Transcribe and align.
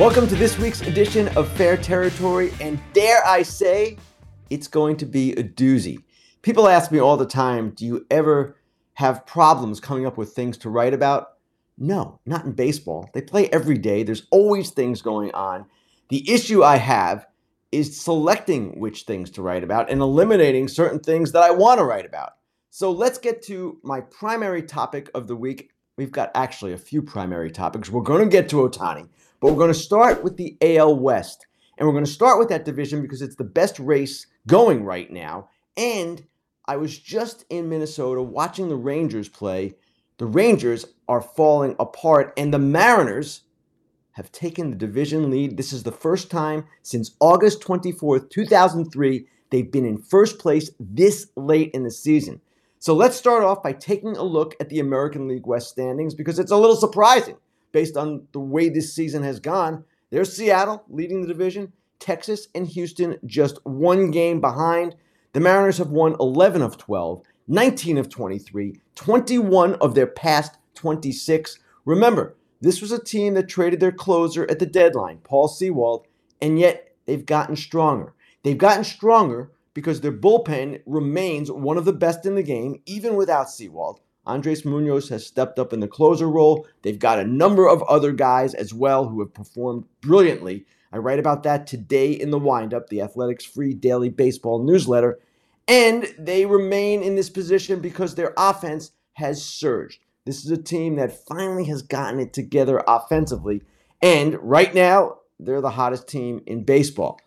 Welcome 0.00 0.28
to 0.28 0.34
this 0.34 0.58
week's 0.58 0.80
edition 0.80 1.28
of 1.36 1.46
Fair 1.46 1.76
Territory, 1.76 2.54
and 2.58 2.80
dare 2.94 3.22
I 3.26 3.42
say, 3.42 3.98
it's 4.48 4.66
going 4.66 4.96
to 4.96 5.04
be 5.04 5.32
a 5.32 5.44
doozy. 5.44 5.98
People 6.40 6.68
ask 6.68 6.90
me 6.90 6.98
all 6.98 7.18
the 7.18 7.26
time, 7.26 7.72
do 7.72 7.84
you 7.84 8.06
ever 8.10 8.56
have 8.94 9.26
problems 9.26 9.78
coming 9.78 10.06
up 10.06 10.16
with 10.16 10.32
things 10.32 10.56
to 10.56 10.70
write 10.70 10.94
about? 10.94 11.34
No, 11.76 12.18
not 12.24 12.46
in 12.46 12.52
baseball. 12.52 13.10
They 13.12 13.20
play 13.20 13.50
every 13.50 13.76
day, 13.76 14.02
there's 14.02 14.26
always 14.30 14.70
things 14.70 15.02
going 15.02 15.34
on. 15.34 15.66
The 16.08 16.24
issue 16.32 16.64
I 16.64 16.76
have 16.76 17.26
is 17.70 18.00
selecting 18.00 18.80
which 18.80 19.02
things 19.02 19.28
to 19.32 19.42
write 19.42 19.64
about 19.64 19.90
and 19.90 20.00
eliminating 20.00 20.68
certain 20.68 21.00
things 21.00 21.32
that 21.32 21.42
I 21.42 21.50
want 21.50 21.78
to 21.78 21.84
write 21.84 22.06
about. 22.06 22.36
So 22.70 22.90
let's 22.90 23.18
get 23.18 23.42
to 23.42 23.78
my 23.82 24.00
primary 24.00 24.62
topic 24.62 25.10
of 25.14 25.26
the 25.26 25.36
week. 25.36 25.72
We've 25.98 26.10
got 26.10 26.30
actually 26.34 26.72
a 26.72 26.78
few 26.78 27.02
primary 27.02 27.50
topics. 27.50 27.90
We're 27.90 28.00
going 28.00 28.24
to 28.24 28.32
get 28.34 28.48
to 28.48 28.66
Ohtani. 28.66 29.06
But 29.40 29.52
we're 29.52 29.58
going 29.58 29.72
to 29.72 29.78
start 29.78 30.22
with 30.22 30.36
the 30.36 30.56
AL 30.60 30.96
West. 30.96 31.46
And 31.78 31.86
we're 31.86 31.94
going 31.94 32.04
to 32.04 32.10
start 32.10 32.38
with 32.38 32.50
that 32.50 32.66
division 32.66 33.00
because 33.00 33.22
it's 33.22 33.36
the 33.36 33.44
best 33.44 33.78
race 33.78 34.26
going 34.46 34.84
right 34.84 35.10
now. 35.10 35.48
And 35.78 36.26
I 36.66 36.76
was 36.76 36.98
just 36.98 37.46
in 37.48 37.70
Minnesota 37.70 38.20
watching 38.22 38.68
the 38.68 38.76
Rangers 38.76 39.30
play. 39.30 39.74
The 40.18 40.26
Rangers 40.26 40.84
are 41.08 41.22
falling 41.22 41.74
apart, 41.78 42.34
and 42.36 42.52
the 42.52 42.58
Mariners 42.58 43.44
have 44.12 44.30
taken 44.30 44.70
the 44.70 44.76
division 44.76 45.30
lead. 45.30 45.56
This 45.56 45.72
is 45.72 45.82
the 45.82 45.90
first 45.90 46.30
time 46.30 46.66
since 46.82 47.16
August 47.20 47.62
24th, 47.62 48.28
2003, 48.28 49.26
they've 49.50 49.72
been 49.72 49.86
in 49.86 49.96
first 49.96 50.38
place 50.38 50.70
this 50.78 51.28
late 51.36 51.70
in 51.72 51.84
the 51.84 51.90
season. 51.90 52.42
So 52.78 52.94
let's 52.94 53.16
start 53.16 53.42
off 53.42 53.62
by 53.62 53.72
taking 53.72 54.16
a 54.16 54.22
look 54.22 54.54
at 54.60 54.68
the 54.68 54.80
American 54.80 55.26
League 55.26 55.46
West 55.46 55.70
standings 55.70 56.14
because 56.14 56.38
it's 56.38 56.50
a 56.50 56.56
little 56.56 56.76
surprising 56.76 57.36
based 57.72 57.96
on 57.96 58.26
the 58.32 58.40
way 58.40 58.68
this 58.68 58.94
season 58.94 59.22
has 59.22 59.40
gone. 59.40 59.84
There's 60.10 60.36
Seattle 60.36 60.84
leading 60.88 61.22
the 61.22 61.28
division, 61.28 61.72
Texas 61.98 62.48
and 62.54 62.66
Houston 62.66 63.16
just 63.26 63.64
one 63.64 64.10
game 64.10 64.40
behind. 64.40 64.96
The 65.32 65.40
Mariners 65.40 65.78
have 65.78 65.90
won 65.90 66.16
11 66.18 66.62
of 66.62 66.76
12, 66.76 67.22
19 67.46 67.98
of 67.98 68.08
23, 68.08 68.80
21 68.94 69.74
of 69.74 69.94
their 69.94 70.06
past 70.06 70.56
26. 70.74 71.58
Remember, 71.84 72.36
this 72.60 72.80
was 72.80 72.92
a 72.92 73.02
team 73.02 73.34
that 73.34 73.48
traded 73.48 73.80
their 73.80 73.92
closer 73.92 74.50
at 74.50 74.58
the 74.58 74.66
deadline, 74.66 75.18
Paul 75.18 75.48
Sewald, 75.48 76.06
and 76.42 76.58
yet 76.58 76.94
they've 77.06 77.24
gotten 77.24 77.56
stronger. 77.56 78.14
They've 78.42 78.58
gotten 78.58 78.84
stronger 78.84 79.50
because 79.74 80.00
their 80.00 80.12
bullpen 80.12 80.82
remains 80.86 81.50
one 81.50 81.76
of 81.76 81.84
the 81.84 81.92
best 81.92 82.26
in 82.26 82.34
the 82.34 82.42
game, 82.42 82.82
even 82.86 83.14
without 83.14 83.50
Sewald. 83.50 84.00
Andres 84.26 84.64
Munoz 84.64 85.08
has 85.08 85.26
stepped 85.26 85.58
up 85.58 85.72
in 85.72 85.80
the 85.80 85.88
closer 85.88 86.28
role. 86.28 86.66
They've 86.82 86.98
got 86.98 87.18
a 87.18 87.26
number 87.26 87.68
of 87.68 87.82
other 87.84 88.12
guys 88.12 88.54
as 88.54 88.74
well 88.74 89.08
who 89.08 89.20
have 89.20 89.34
performed 89.34 89.84
brilliantly. 90.00 90.66
I 90.92 90.98
write 90.98 91.18
about 91.18 91.42
that 91.44 91.66
today 91.66 92.12
in 92.12 92.30
the 92.30 92.38
windup, 92.38 92.88
the 92.88 93.00
Athletics 93.00 93.44
Free 93.44 93.74
Daily 93.74 94.08
Baseball 94.08 94.62
newsletter. 94.62 95.18
And 95.68 96.12
they 96.18 96.46
remain 96.46 97.02
in 97.02 97.14
this 97.14 97.30
position 97.30 97.80
because 97.80 98.14
their 98.14 98.34
offense 98.36 98.90
has 99.14 99.44
surged. 99.44 100.00
This 100.26 100.44
is 100.44 100.50
a 100.50 100.62
team 100.62 100.96
that 100.96 101.26
finally 101.26 101.64
has 101.66 101.82
gotten 101.82 102.20
it 102.20 102.32
together 102.32 102.82
offensively. 102.86 103.62
And 104.02 104.36
right 104.42 104.74
now, 104.74 105.18
they're 105.38 105.60
the 105.60 105.70
hottest 105.70 106.08
team 106.08 106.42
in 106.46 106.64
baseball. 106.64 107.20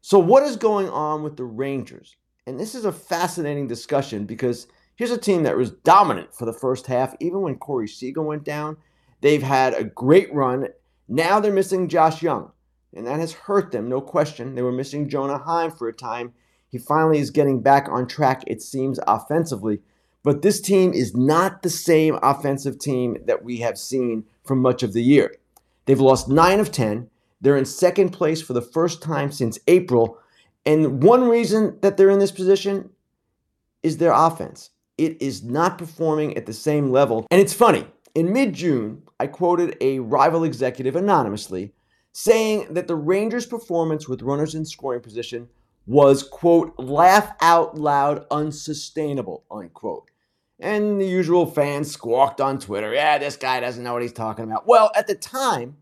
So, 0.00 0.18
what 0.18 0.42
is 0.44 0.56
going 0.56 0.88
on 0.88 1.22
with 1.22 1.36
the 1.36 1.44
Rangers? 1.44 2.16
And 2.46 2.58
this 2.58 2.74
is 2.74 2.84
a 2.84 2.92
fascinating 2.92 3.66
discussion 3.68 4.24
because 4.24 4.66
Here's 5.00 5.10
a 5.10 5.16
team 5.16 5.44
that 5.44 5.56
was 5.56 5.70
dominant 5.70 6.34
for 6.34 6.44
the 6.44 6.52
first 6.52 6.86
half, 6.86 7.14
even 7.20 7.40
when 7.40 7.56
Corey 7.56 7.88
Seager 7.88 8.20
went 8.20 8.44
down. 8.44 8.76
They've 9.22 9.42
had 9.42 9.72
a 9.72 9.82
great 9.82 10.30
run. 10.30 10.68
Now 11.08 11.40
they're 11.40 11.50
missing 11.50 11.88
Josh 11.88 12.22
Jung, 12.22 12.52
and 12.94 13.06
that 13.06 13.18
has 13.18 13.32
hurt 13.32 13.72
them, 13.72 13.88
no 13.88 14.02
question. 14.02 14.54
They 14.54 14.60
were 14.60 14.70
missing 14.70 15.08
Jonah 15.08 15.38
Heim 15.38 15.70
for 15.70 15.88
a 15.88 15.92
time. 15.94 16.34
He 16.68 16.76
finally 16.76 17.18
is 17.18 17.30
getting 17.30 17.62
back 17.62 17.88
on 17.88 18.08
track, 18.08 18.44
it 18.46 18.60
seems, 18.60 19.00
offensively. 19.06 19.80
But 20.22 20.42
this 20.42 20.60
team 20.60 20.92
is 20.92 21.16
not 21.16 21.62
the 21.62 21.70
same 21.70 22.18
offensive 22.22 22.78
team 22.78 23.16
that 23.24 23.42
we 23.42 23.56
have 23.60 23.78
seen 23.78 24.24
for 24.44 24.54
much 24.54 24.82
of 24.82 24.92
the 24.92 25.02
year. 25.02 25.34
They've 25.86 25.98
lost 25.98 26.28
9 26.28 26.60
of 26.60 26.72
10. 26.72 27.08
They're 27.40 27.56
in 27.56 27.64
second 27.64 28.10
place 28.10 28.42
for 28.42 28.52
the 28.52 28.60
first 28.60 29.00
time 29.00 29.32
since 29.32 29.58
April. 29.66 30.18
And 30.66 31.02
one 31.02 31.26
reason 31.26 31.78
that 31.80 31.96
they're 31.96 32.10
in 32.10 32.18
this 32.18 32.32
position 32.32 32.90
is 33.82 33.96
their 33.96 34.12
offense 34.12 34.68
it 35.00 35.16
is 35.18 35.42
not 35.42 35.78
performing 35.78 36.36
at 36.36 36.44
the 36.44 36.52
same 36.52 36.90
level. 36.90 37.26
And 37.30 37.40
it's 37.40 37.54
funny, 37.54 37.86
in 38.14 38.34
mid 38.34 38.52
June, 38.52 39.02
I 39.18 39.28
quoted 39.28 39.78
a 39.80 39.98
rival 40.00 40.44
executive 40.44 40.94
anonymously 40.94 41.72
saying 42.12 42.74
that 42.74 42.86
the 42.86 42.96
Rangers' 42.96 43.46
performance 43.46 44.06
with 44.06 44.20
runners 44.20 44.54
in 44.54 44.66
scoring 44.66 45.00
position 45.00 45.48
was, 45.86 46.22
quote, 46.22 46.78
laugh 46.78 47.32
out 47.40 47.78
loud 47.78 48.26
unsustainable, 48.30 49.44
unquote. 49.50 50.10
And 50.58 51.00
the 51.00 51.06
usual 51.06 51.46
fans 51.46 51.90
squawked 51.90 52.42
on 52.42 52.58
Twitter, 52.58 52.92
yeah, 52.92 53.16
this 53.16 53.36
guy 53.36 53.60
doesn't 53.60 53.82
know 53.82 53.94
what 53.94 54.02
he's 54.02 54.12
talking 54.12 54.44
about. 54.44 54.66
Well, 54.66 54.90
at 54.94 55.06
the 55.06 55.14
time, 55.14 55.78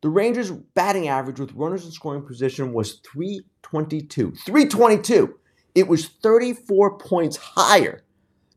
the 0.00 0.08
Rangers' 0.08 0.50
batting 0.50 1.08
average 1.08 1.38
with 1.38 1.52
runners 1.52 1.84
in 1.84 1.90
scoring 1.90 2.22
position 2.22 2.72
was 2.72 3.00
322. 3.12 4.32
322. 4.46 5.38
It 5.74 5.86
was 5.86 6.06
34 6.06 6.96
points 6.96 7.36
higher 7.36 8.02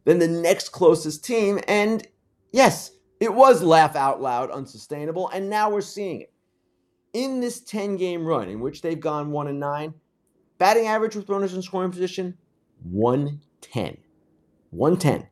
than 0.06 0.20
the 0.20 0.28
next 0.28 0.70
closest 0.70 1.24
team. 1.24 1.60
And 1.68 2.06
yes, 2.52 2.92
it 3.20 3.34
was 3.34 3.62
laugh 3.62 3.96
out 3.96 4.22
loud 4.22 4.52
unsustainable. 4.52 5.30
And 5.30 5.50
now 5.50 5.70
we're 5.70 5.82
seeing 5.82 6.22
it. 6.22 6.34
In 7.14 7.40
this 7.40 7.62
10 7.62 7.98
game 7.98 8.26
run 8.26 8.50
in 8.50 8.60
which 8.60 8.82
they've 8.82 9.00
gone 9.00 9.32
1 9.32 9.48
and 9.48 9.60
9, 9.60 9.94
batting 10.60 10.86
average 10.86 11.16
with 11.16 11.30
runners 11.30 11.54
in 11.54 11.62
scoring 11.62 11.92
position 11.92 12.38
110. 12.84 13.98
110. 14.72 15.28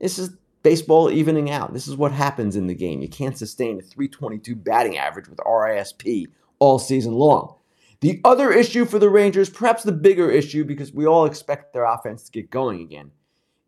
This 0.00 0.18
is 0.18 0.36
baseball 0.62 1.10
evening 1.10 1.50
out. 1.50 1.72
This 1.72 1.88
is 1.88 1.96
what 1.96 2.12
happens 2.12 2.56
in 2.56 2.66
the 2.66 2.74
game. 2.74 3.02
You 3.02 3.08
can't 3.08 3.36
sustain 3.36 3.78
a 3.78 3.82
322 3.82 4.56
batting 4.56 4.96
average 4.96 5.28
with 5.28 5.38
RISP 5.38 6.26
all 6.58 6.78
season 6.78 7.12
long. 7.12 7.56
The 8.00 8.20
other 8.24 8.52
issue 8.52 8.84
for 8.84 8.98
the 8.98 9.08
Rangers, 9.08 9.48
perhaps 9.48 9.82
the 9.82 9.92
bigger 9.92 10.30
issue 10.30 10.64
because 10.64 10.92
we 10.92 11.06
all 11.06 11.24
expect 11.24 11.72
their 11.72 11.84
offense 11.84 12.24
to 12.24 12.32
get 12.32 12.50
going 12.50 12.80
again, 12.82 13.10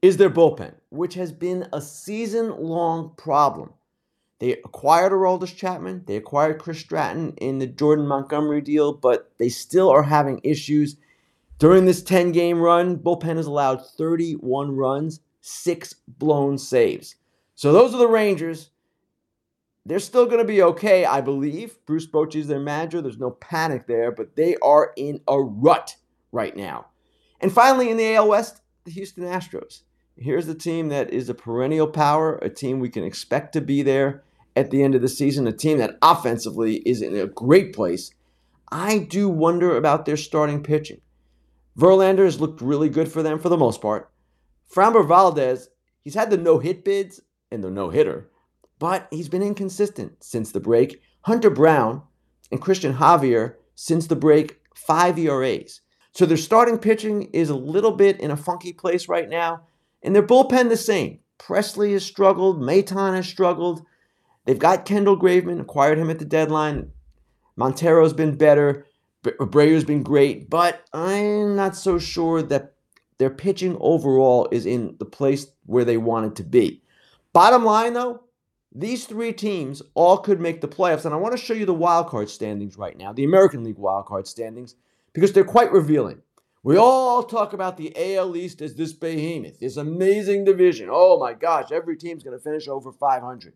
is 0.02 0.16
their 0.16 0.30
bullpen, 0.30 0.74
which 0.90 1.14
has 1.14 1.32
been 1.32 1.68
a 1.72 1.80
season 1.80 2.54
long 2.56 3.12
problem. 3.16 3.72
They 4.38 4.52
acquired 4.52 5.12
Aroldis 5.12 5.56
Chapman, 5.56 6.04
they 6.06 6.16
acquired 6.16 6.58
Chris 6.58 6.78
Stratton 6.78 7.32
in 7.38 7.58
the 7.58 7.66
Jordan 7.66 8.06
Montgomery 8.06 8.60
deal, 8.60 8.92
but 8.92 9.32
they 9.38 9.48
still 9.48 9.88
are 9.88 10.02
having 10.02 10.40
issues. 10.44 10.96
During 11.58 11.86
this 11.86 12.02
10 12.02 12.32
game 12.32 12.60
run, 12.60 12.98
bullpen 12.98 13.36
has 13.36 13.46
allowed 13.46 13.86
31 13.96 14.76
runs, 14.76 15.20
six 15.40 15.94
blown 16.06 16.58
saves. 16.58 17.16
So 17.54 17.72
those 17.72 17.94
are 17.94 17.98
the 17.98 18.08
Rangers. 18.08 18.70
They're 19.86 20.00
still 20.00 20.26
going 20.26 20.38
to 20.38 20.44
be 20.44 20.62
okay, 20.62 21.04
I 21.06 21.20
believe. 21.22 21.76
Bruce 21.86 22.06
Bochy 22.06 22.36
is 22.36 22.48
their 22.48 22.60
manager. 22.60 23.00
There's 23.00 23.18
no 23.18 23.30
panic 23.30 23.86
there, 23.86 24.10
but 24.10 24.36
they 24.36 24.56
are 24.56 24.92
in 24.96 25.20
a 25.28 25.40
rut 25.40 25.96
right 26.32 26.54
now. 26.54 26.86
And 27.40 27.52
finally, 27.52 27.90
in 27.90 27.96
the 27.96 28.16
AL 28.16 28.28
West, 28.28 28.60
the 28.86 28.92
Houston 28.92 29.24
Astros. 29.24 29.82
Here's 30.16 30.46
the 30.46 30.54
team 30.54 30.88
that 30.88 31.10
is 31.10 31.28
a 31.28 31.34
perennial 31.34 31.88
power, 31.88 32.36
a 32.36 32.48
team 32.48 32.78
we 32.78 32.88
can 32.88 33.04
expect 33.04 33.52
to 33.52 33.60
be 33.60 33.82
there 33.82 34.22
at 34.54 34.70
the 34.70 34.82
end 34.82 34.94
of 34.94 35.02
the 35.02 35.08
season, 35.08 35.46
a 35.46 35.52
team 35.52 35.78
that 35.78 35.98
offensively 36.00 36.76
is 36.86 37.02
in 37.02 37.14
a 37.14 37.26
great 37.26 37.74
place. 37.74 38.12
I 38.70 38.98
do 38.98 39.28
wonder 39.28 39.76
about 39.76 40.06
their 40.06 40.16
starting 40.16 40.62
pitching. 40.62 41.00
Verlander 41.76 42.24
has 42.24 42.40
looked 42.40 42.62
really 42.62 42.88
good 42.88 43.10
for 43.10 43.22
them 43.22 43.38
for 43.38 43.48
the 43.48 43.58
most 43.58 43.82
part. 43.82 44.10
Framber 44.72 45.06
Valdez, 45.06 45.68
he's 46.02 46.14
had 46.14 46.30
the 46.30 46.38
no 46.38 46.58
hit 46.58 46.84
bids 46.84 47.20
and 47.50 47.62
the 47.62 47.70
no 47.70 47.90
hitter, 47.90 48.30
but 48.78 49.08
he's 49.10 49.28
been 49.28 49.42
inconsistent 49.42 50.22
since 50.24 50.52
the 50.52 50.60
break. 50.60 51.02
Hunter 51.22 51.50
Brown 51.50 52.02
and 52.50 52.62
Christian 52.62 52.94
Javier, 52.94 53.56
since 53.74 54.06
the 54.06 54.16
break, 54.16 54.60
five 54.74 55.18
ERAs. 55.18 55.80
So 56.16 56.24
their 56.24 56.38
starting 56.38 56.78
pitching 56.78 57.24
is 57.34 57.50
a 57.50 57.54
little 57.54 57.92
bit 57.92 58.18
in 58.20 58.30
a 58.30 58.38
funky 58.38 58.72
place 58.72 59.06
right 59.06 59.28
now. 59.28 59.60
And 60.02 60.14
their 60.14 60.22
bullpen 60.22 60.70
the 60.70 60.76
same. 60.78 61.18
Pressly 61.38 61.92
has 61.92 62.06
struggled. 62.06 62.58
Maton 62.58 63.14
has 63.14 63.28
struggled. 63.28 63.84
They've 64.46 64.58
got 64.58 64.86
Kendall 64.86 65.18
Graveman, 65.18 65.60
acquired 65.60 65.98
him 65.98 66.08
at 66.08 66.18
the 66.18 66.24
deadline. 66.24 66.90
Montero's 67.56 68.14
been 68.14 68.34
better. 68.34 68.86
Abreu's 69.24 69.84
been 69.84 70.02
great, 70.02 70.48
but 70.48 70.84
I'm 70.94 71.54
not 71.54 71.76
so 71.76 71.98
sure 71.98 72.40
that 72.40 72.72
their 73.18 73.28
pitching 73.28 73.76
overall 73.78 74.48
is 74.50 74.64
in 74.64 74.96
the 74.98 75.04
place 75.04 75.48
where 75.66 75.84
they 75.84 75.98
want 75.98 76.28
it 76.28 76.36
to 76.36 76.44
be. 76.44 76.82
Bottom 77.34 77.62
line, 77.62 77.92
though, 77.92 78.22
these 78.74 79.04
three 79.04 79.34
teams 79.34 79.82
all 79.92 80.16
could 80.16 80.40
make 80.40 80.62
the 80.62 80.68
playoffs, 80.68 81.04
and 81.04 81.12
I 81.12 81.18
want 81.18 81.36
to 81.36 81.44
show 81.44 81.52
you 81.52 81.66
the 81.66 81.74
wild 81.74 82.06
card 82.06 82.30
standings 82.30 82.78
right 82.78 82.96
now, 82.96 83.12
the 83.12 83.24
American 83.24 83.64
League 83.64 83.76
wild 83.76 84.06
card 84.06 84.26
standings, 84.26 84.76
because 85.16 85.32
they're 85.32 85.44
quite 85.44 85.72
revealing. 85.72 86.20
We 86.62 86.76
all 86.76 87.22
talk 87.22 87.54
about 87.54 87.78
the 87.78 87.90
AL 87.96 88.36
East 88.36 88.60
as 88.60 88.74
this 88.74 88.92
behemoth, 88.92 89.58
this 89.60 89.78
amazing 89.78 90.44
division. 90.44 90.90
Oh 90.92 91.18
my 91.18 91.32
gosh, 91.32 91.72
every 91.72 91.96
team's 91.96 92.22
going 92.22 92.36
to 92.36 92.42
finish 92.42 92.68
over 92.68 92.92
500. 92.92 93.54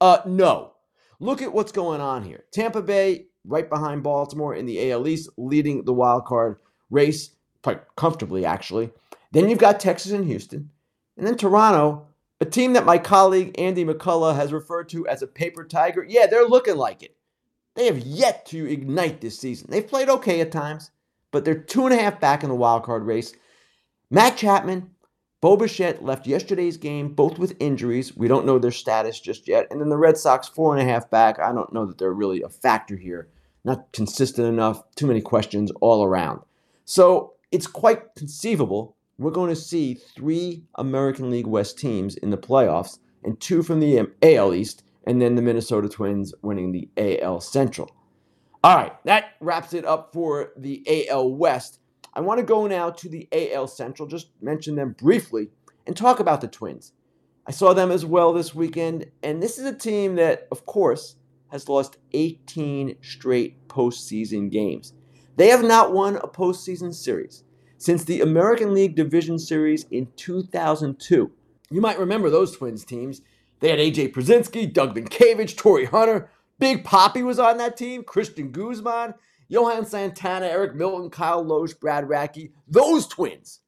Uh, 0.00 0.18
no. 0.26 0.74
look 1.18 1.42
at 1.42 1.52
what's 1.52 1.72
going 1.72 2.00
on 2.00 2.22
here. 2.22 2.44
Tampa 2.52 2.82
Bay 2.82 3.26
right 3.44 3.68
behind 3.68 4.04
Baltimore 4.04 4.54
in 4.54 4.64
the 4.64 4.92
AL 4.92 5.08
East, 5.08 5.28
leading 5.36 5.84
the 5.84 5.92
wild 5.92 6.24
card 6.24 6.58
race 6.88 7.30
quite 7.64 7.80
comfortably, 7.96 8.46
actually. 8.46 8.92
Then 9.32 9.48
you've 9.48 9.58
got 9.58 9.80
Texas 9.80 10.12
and 10.12 10.26
Houston. 10.26 10.70
And 11.16 11.26
then 11.26 11.36
Toronto, 11.36 12.06
a 12.40 12.44
team 12.44 12.74
that 12.74 12.86
my 12.86 12.98
colleague 12.98 13.56
Andy 13.58 13.84
McCullough 13.84 14.36
has 14.36 14.52
referred 14.52 14.88
to 14.90 15.08
as 15.08 15.20
a 15.20 15.26
paper 15.26 15.64
tiger. 15.64 16.06
Yeah, 16.08 16.28
they're 16.28 16.46
looking 16.46 16.76
like 16.76 17.02
it. 17.02 17.16
They 17.74 17.86
have 17.86 17.98
yet 17.98 18.46
to 18.46 18.70
ignite 18.70 19.20
this 19.20 19.38
season. 19.38 19.68
They've 19.70 19.86
played 19.86 20.08
okay 20.08 20.40
at 20.40 20.52
times, 20.52 20.90
but 21.30 21.44
they're 21.44 21.54
two 21.58 21.86
and 21.86 21.94
a 21.94 22.02
half 22.02 22.20
back 22.20 22.42
in 22.42 22.48
the 22.48 22.54
wild 22.54 22.82
card 22.82 23.04
race. 23.04 23.32
Matt 24.10 24.36
Chapman, 24.36 24.90
Bo 25.40 25.56
Bichette 25.56 26.04
left 26.04 26.26
yesterday's 26.26 26.76
game, 26.76 27.14
both 27.14 27.38
with 27.38 27.56
injuries. 27.60 28.16
We 28.16 28.28
don't 28.28 28.46
know 28.46 28.58
their 28.58 28.70
status 28.70 29.18
just 29.18 29.48
yet. 29.48 29.66
And 29.70 29.80
then 29.80 29.88
the 29.88 29.96
Red 29.96 30.18
Sox, 30.18 30.48
four 30.48 30.76
and 30.76 30.86
a 30.86 30.90
half 30.90 31.10
back. 31.10 31.38
I 31.38 31.52
don't 31.52 31.72
know 31.72 31.86
that 31.86 31.98
they're 31.98 32.12
really 32.12 32.42
a 32.42 32.48
factor 32.48 32.96
here. 32.96 33.28
Not 33.64 33.92
consistent 33.92 34.46
enough. 34.46 34.82
Too 34.94 35.06
many 35.06 35.20
questions 35.20 35.70
all 35.80 36.04
around. 36.04 36.40
So 36.84 37.34
it's 37.50 37.66
quite 37.66 38.14
conceivable 38.16 38.96
we're 39.22 39.30
going 39.30 39.50
to 39.50 39.56
see 39.56 39.94
three 39.94 40.64
American 40.74 41.30
League 41.30 41.46
West 41.46 41.78
teams 41.78 42.16
in 42.16 42.30
the 42.30 42.38
playoffs 42.38 42.98
and 43.22 43.38
two 43.40 43.62
from 43.62 43.80
the 43.80 44.08
AL 44.22 44.54
East, 44.54 44.82
and 45.06 45.20
then 45.20 45.34
the 45.34 45.42
Minnesota 45.42 45.88
Twins 45.88 46.34
winning 46.42 46.72
the 46.72 46.88
AL 46.96 47.40
Central. 47.40 47.90
All 48.64 48.76
right, 48.76 48.92
that 49.04 49.32
wraps 49.40 49.74
it 49.74 49.84
up 49.84 50.12
for 50.12 50.52
the 50.56 51.08
AL 51.08 51.30
West. 51.34 51.80
I 52.14 52.20
want 52.20 52.38
to 52.38 52.46
go 52.46 52.66
now 52.66 52.90
to 52.90 53.08
the 53.08 53.28
AL 53.32 53.68
Central, 53.68 54.08
just 54.08 54.28
mention 54.40 54.76
them 54.76 54.94
briefly, 54.98 55.48
and 55.86 55.96
talk 55.96 56.20
about 56.20 56.40
the 56.40 56.48
Twins. 56.48 56.92
I 57.46 57.50
saw 57.50 57.74
them 57.74 57.90
as 57.90 58.06
well 58.06 58.32
this 58.32 58.54
weekend, 58.54 59.10
and 59.22 59.42
this 59.42 59.58
is 59.58 59.66
a 59.66 59.74
team 59.74 60.14
that, 60.16 60.46
of 60.52 60.64
course, 60.64 61.16
has 61.50 61.68
lost 61.68 61.96
18 62.12 62.96
straight 63.02 63.66
postseason 63.68 64.50
games. 64.50 64.92
They 65.36 65.48
have 65.48 65.64
not 65.64 65.92
won 65.92 66.16
a 66.16 66.28
postseason 66.28 66.94
series 66.94 67.42
since 67.78 68.04
the 68.04 68.20
American 68.20 68.74
League 68.74 68.94
Division 68.94 69.38
Series 69.38 69.84
in 69.90 70.06
2002. 70.16 71.30
You 71.70 71.80
might 71.80 71.98
remember 71.98 72.30
those 72.30 72.56
Twins 72.56 72.84
teams. 72.84 73.22
They 73.62 73.70
had 73.70 73.78
AJ 73.78 74.12
Pierzynski, 74.12 74.72
Doug 74.72 74.96
Mientkiewicz, 74.96 75.56
Torii 75.56 75.84
Hunter. 75.84 76.28
Big 76.58 76.84
Papi 76.84 77.22
was 77.22 77.38
on 77.38 77.58
that 77.58 77.76
team, 77.76 78.02
Cristian 78.02 78.50
Guzman, 78.50 79.14
Johan 79.46 79.86
Santana, 79.86 80.46
Eric 80.46 80.74
Milton, 80.74 81.10
Kyle 81.10 81.44
Lohse, 81.44 81.78
Brad 81.78 82.04
Radke. 82.04 82.50
Those 82.66 83.06
Twins. 83.06 83.60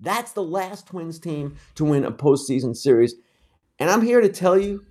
That's 0.00 0.32
the 0.32 0.42
last 0.42 0.88
Twins 0.88 1.20
team 1.20 1.54
to 1.76 1.84
win 1.84 2.04
a 2.04 2.10
postseason 2.10 2.76
series. 2.76 3.14
And 3.78 3.88
I'm 3.88 4.02
here 4.02 4.20
to 4.20 4.28
tell 4.28 4.58
you, 4.58 4.84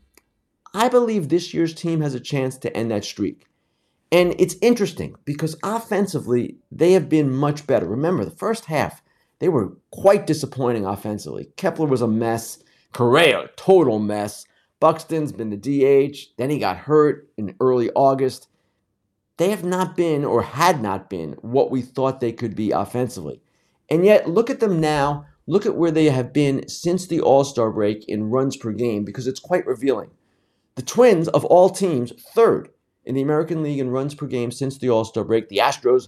I 0.73 0.87
believe 0.87 1.27
this 1.27 1.53
year's 1.53 1.73
team 1.73 1.99
has 1.99 2.15
a 2.15 2.19
chance 2.19 2.57
to 2.59 2.75
end 2.75 2.91
that 2.91 3.03
streak. 3.03 3.47
And 4.09 4.35
it's 4.39 4.55
interesting 4.61 5.15
because 5.25 5.57
offensively, 5.63 6.59
they 6.71 6.93
have 6.93 7.09
been 7.09 7.29
much 7.29 7.67
better. 7.67 7.87
Remember, 7.87 8.23
the 8.23 8.31
first 8.31 8.65
half, 8.65 9.01
they 9.39 9.49
were 9.49 9.75
quite 9.91 10.25
disappointing 10.25 10.85
offensively. 10.85 11.49
Kepler 11.57 11.87
was 11.87 12.01
a 12.01 12.07
mess. 12.07 12.59
Correa, 12.95 13.49
total 13.57 13.99
mess. 13.99 14.45
Buxton's 14.79 15.33
been 15.33 15.49
the 15.49 15.57
DH. 15.57 16.29
Then 16.37 16.49
he 16.49 16.59
got 16.59 16.77
hurt 16.77 17.29
in 17.35 17.53
early 17.59 17.89
August. 17.93 18.47
They 19.35 19.49
have 19.49 19.65
not 19.65 19.97
been 19.97 20.23
or 20.23 20.41
had 20.41 20.81
not 20.81 21.09
been 21.09 21.33
what 21.41 21.71
we 21.71 21.81
thought 21.81 22.21
they 22.21 22.31
could 22.31 22.55
be 22.55 22.71
offensively. 22.71 23.41
And 23.89 24.05
yet, 24.05 24.29
look 24.29 24.49
at 24.49 24.61
them 24.61 24.79
now. 24.79 25.25
Look 25.45 25.65
at 25.65 25.75
where 25.75 25.91
they 25.91 26.05
have 26.05 26.31
been 26.31 26.69
since 26.69 27.05
the 27.05 27.19
All 27.19 27.43
Star 27.43 27.69
break 27.69 28.07
in 28.07 28.29
runs 28.29 28.55
per 28.55 28.71
game 28.71 29.03
because 29.03 29.27
it's 29.27 29.41
quite 29.41 29.67
revealing. 29.67 30.11
The 30.75 30.81
Twins, 30.81 31.27
of 31.27 31.43
all 31.43 31.69
teams, 31.69 32.13
third 32.33 32.69
in 33.03 33.13
the 33.13 33.21
American 33.21 33.61
League 33.61 33.79
in 33.79 33.89
runs 33.89 34.15
per 34.15 34.25
game 34.25 34.51
since 34.51 34.77
the 34.77 34.89
All 34.89 35.03
Star 35.03 35.25
break. 35.25 35.49
The 35.49 35.57
Astros 35.57 36.07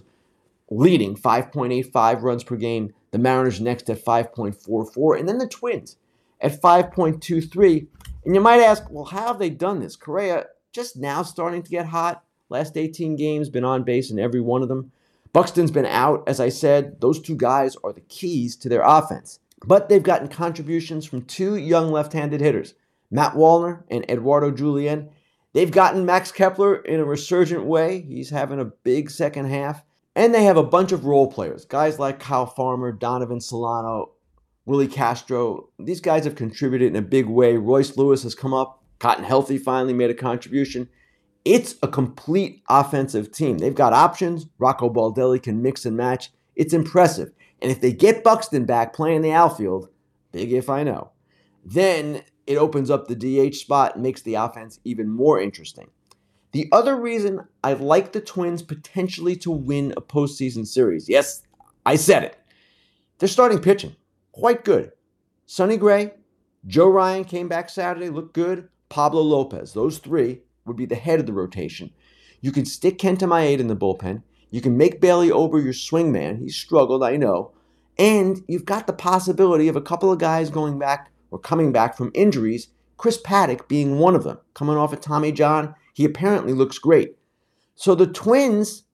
leading 0.70 1.16
5.85 1.16 2.22
runs 2.22 2.44
per 2.44 2.56
game. 2.56 2.94
The 3.10 3.18
Mariners 3.18 3.60
next 3.60 3.90
at 3.90 4.02
5.44. 4.02 5.18
And 5.18 5.28
then 5.28 5.36
the 5.36 5.46
Twins 5.46 5.98
at 6.40 6.60
5.23. 6.60 7.86
And 8.24 8.34
you 8.34 8.40
might 8.40 8.60
ask, 8.60 8.84
well, 8.90 9.04
how 9.04 9.28
have 9.28 9.38
they 9.38 9.50
done 9.50 9.80
this? 9.80 9.96
Correa 9.96 10.46
just 10.72 10.96
now 10.96 11.22
starting 11.22 11.62
to 11.62 11.70
get 11.70 11.86
hot. 11.86 12.24
Last 12.50 12.76
18 12.76 13.16
games, 13.16 13.48
been 13.48 13.64
on 13.64 13.84
base 13.84 14.10
in 14.10 14.18
every 14.18 14.40
one 14.40 14.62
of 14.62 14.68
them. 14.68 14.92
Buxton's 15.32 15.70
been 15.70 15.86
out, 15.86 16.24
as 16.26 16.40
I 16.40 16.48
said. 16.48 17.00
Those 17.00 17.20
two 17.20 17.36
guys 17.36 17.76
are 17.84 17.92
the 17.92 18.00
keys 18.02 18.56
to 18.56 18.68
their 18.68 18.82
offense. 18.82 19.40
But 19.66 19.88
they've 19.88 20.02
gotten 20.02 20.28
contributions 20.28 21.04
from 21.04 21.22
two 21.22 21.56
young 21.56 21.90
left 21.90 22.12
handed 22.12 22.40
hitters, 22.40 22.74
Matt 23.10 23.34
Wallner 23.34 23.82
and 23.90 24.04
Edouard 24.08 24.56
Julien. 24.56 25.10
They've 25.52 25.70
gotten 25.70 26.06
Max 26.06 26.30
Kepler 26.30 26.76
in 26.76 27.00
a 27.00 27.04
resurgent 27.04 27.64
way. 27.64 28.00
He's 28.02 28.30
having 28.30 28.60
a 28.60 28.66
big 28.66 29.10
second 29.10 29.46
half. 29.46 29.82
And 30.14 30.34
they 30.34 30.44
have 30.44 30.56
a 30.56 30.62
bunch 30.62 30.92
of 30.92 31.04
role 31.04 31.30
players, 31.30 31.64
guys 31.64 31.98
like 31.98 32.18
Kyle 32.18 32.46
Farmer, 32.46 32.92
Donovan 32.92 33.40
Solano, 33.40 34.12
Willi 34.68 34.86
Castro. 34.86 35.70
These 35.78 36.02
guys 36.02 36.24
have 36.24 36.34
contributed 36.34 36.88
in 36.88 36.96
a 36.96 37.02
big 37.02 37.24
way. 37.24 37.56
Royce 37.56 37.96
Lewis 37.96 38.22
has 38.22 38.34
come 38.34 38.52
up, 38.52 38.84
gotten 38.98 39.24
healthy, 39.24 39.56
finally 39.56 39.94
made 39.94 40.10
a 40.10 40.14
contribution. 40.14 40.90
It's 41.46 41.76
a 41.82 41.88
complete 41.88 42.62
offensive 42.68 43.32
team. 43.32 43.56
They've 43.56 43.74
got 43.74 43.94
options. 43.94 44.46
Rocco 44.58 44.90
Baldelli 44.90 45.42
can 45.42 45.62
mix 45.62 45.86
and 45.86 45.96
match. 45.96 46.30
It's 46.54 46.74
impressive. 46.74 47.32
And 47.62 47.72
if 47.72 47.80
they 47.80 47.92
get 47.92 48.22
Buxton 48.22 48.66
back 48.66 48.92
playing 48.92 49.22
the 49.22 49.32
outfield, 49.32 49.88
big 50.32 50.52
if 50.52 50.68
I 50.68 50.82
know, 50.82 51.12
then 51.64 52.22
it 52.46 52.58
opens 52.58 52.90
up 52.90 53.08
the 53.08 53.16
DH 53.50 53.54
spot 53.54 53.94
and 53.94 54.02
makes 54.02 54.20
the 54.20 54.34
offense 54.34 54.80
even 54.84 55.08
more 55.08 55.40
interesting. 55.40 55.88
The 56.52 56.68
other 56.72 56.94
reason 56.94 57.40
I 57.64 57.72
like 57.72 58.12
the 58.12 58.20
Twins 58.20 58.62
potentially 58.62 59.36
to 59.36 59.50
win 59.50 59.94
a 59.96 60.02
postseason 60.02 60.66
series, 60.66 61.08
yes, 61.08 61.42
I 61.86 61.96
said 61.96 62.24
it. 62.24 62.38
They're 63.18 63.30
starting 63.30 63.60
pitching 63.60 63.96
quite 64.38 64.64
good. 64.64 64.92
Sonny 65.46 65.76
Gray, 65.76 66.12
Joe 66.64 66.88
Ryan 66.88 67.24
came 67.24 67.48
back 67.48 67.68
Saturday, 67.68 68.08
looked 68.08 68.34
good. 68.34 68.68
Pablo 68.88 69.20
Lopez, 69.20 69.72
those 69.72 69.98
three 69.98 70.42
would 70.64 70.76
be 70.76 70.86
the 70.86 70.94
head 70.94 71.18
of 71.18 71.26
the 71.26 71.32
rotation. 71.32 71.90
You 72.40 72.52
can 72.52 72.64
stick 72.64 72.98
Kenta 72.98 73.26
Maeda 73.28 73.58
in 73.58 73.66
the 73.66 73.74
bullpen. 73.74 74.22
You 74.50 74.60
can 74.60 74.76
make 74.76 75.00
Bailey 75.00 75.32
Ober 75.32 75.58
your 75.58 75.72
swing 75.72 76.12
man. 76.12 76.36
He's 76.36 76.54
struggled, 76.54 77.02
I 77.02 77.16
know. 77.16 77.50
And 77.98 78.44
you've 78.46 78.64
got 78.64 78.86
the 78.86 78.92
possibility 78.92 79.66
of 79.66 79.74
a 79.74 79.82
couple 79.82 80.12
of 80.12 80.20
guys 80.20 80.50
going 80.50 80.78
back 80.78 81.10
or 81.32 81.40
coming 81.40 81.72
back 81.72 81.96
from 81.96 82.12
injuries, 82.14 82.68
Chris 82.96 83.20
Paddack 83.20 83.66
being 83.66 83.98
one 83.98 84.14
of 84.14 84.22
them. 84.22 84.38
Coming 84.54 84.76
off 84.76 84.92
of 84.92 85.00
Tommy 85.00 85.32
John, 85.32 85.74
he 85.94 86.04
apparently 86.04 86.52
looks 86.52 86.78
great. 86.78 87.16
So 87.74 87.96
the 87.96 88.06
Twins, 88.06 88.84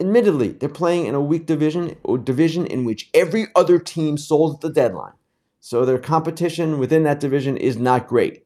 admittedly, 0.00 0.48
they're 0.48 0.68
playing 0.68 1.06
in 1.06 1.14
a 1.14 1.20
weak 1.20 1.46
division 1.46 1.96
or 2.04 2.18
division 2.18 2.66
in 2.66 2.84
which 2.84 3.10
every 3.14 3.46
other 3.54 3.78
team 3.78 4.16
sold 4.16 4.56
at 4.56 4.60
the 4.60 4.70
deadline. 4.70 5.14
So 5.60 5.84
their 5.84 5.98
competition 5.98 6.78
within 6.78 7.02
that 7.02 7.20
division 7.20 7.56
is 7.56 7.76
not 7.76 8.08
great. 8.08 8.44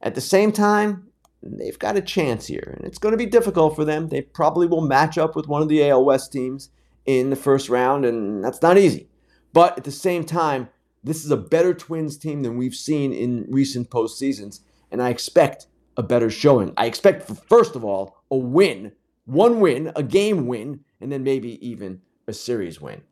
At 0.00 0.14
the 0.14 0.20
same 0.20 0.52
time, 0.52 1.08
they've 1.42 1.78
got 1.78 1.96
a 1.96 2.02
chance 2.02 2.46
here, 2.46 2.74
and 2.76 2.84
it's 2.84 2.98
going 2.98 3.12
to 3.12 3.18
be 3.18 3.26
difficult 3.26 3.76
for 3.76 3.84
them. 3.84 4.08
They 4.08 4.22
probably 4.22 4.66
will 4.66 4.80
match 4.80 5.18
up 5.18 5.36
with 5.36 5.48
one 5.48 5.62
of 5.62 5.68
the 5.68 5.88
AL 5.88 6.04
West 6.04 6.32
teams 6.32 6.70
in 7.06 7.30
the 7.30 7.36
first 7.36 7.68
round, 7.68 8.04
and 8.04 8.44
that's 8.44 8.62
not 8.62 8.78
easy. 8.78 9.08
But 9.52 9.78
at 9.78 9.84
the 9.84 9.90
same 9.90 10.24
time, 10.24 10.68
this 11.02 11.24
is 11.24 11.30
a 11.30 11.36
better 11.36 11.74
Twins 11.74 12.18
team 12.18 12.42
than 12.42 12.56
we've 12.56 12.74
seen 12.74 13.12
in 13.12 13.46
recent 13.48 13.88
postseasons, 13.90 14.60
and 14.90 15.00
I 15.02 15.10
expect 15.10 15.66
a 15.96 16.02
better 16.02 16.30
showing. 16.30 16.72
I 16.76 16.86
expect, 16.86 17.30
first 17.48 17.76
of 17.76 17.84
all, 17.84 18.22
a 18.30 18.36
win, 18.36 18.92
one 19.28 19.60
win, 19.60 19.92
a 19.94 20.02
game 20.02 20.46
win, 20.46 20.80
and 21.02 21.12
then 21.12 21.22
maybe 21.22 21.64
even 21.66 22.00
a 22.26 22.32
series 22.32 22.80
win. 22.80 23.02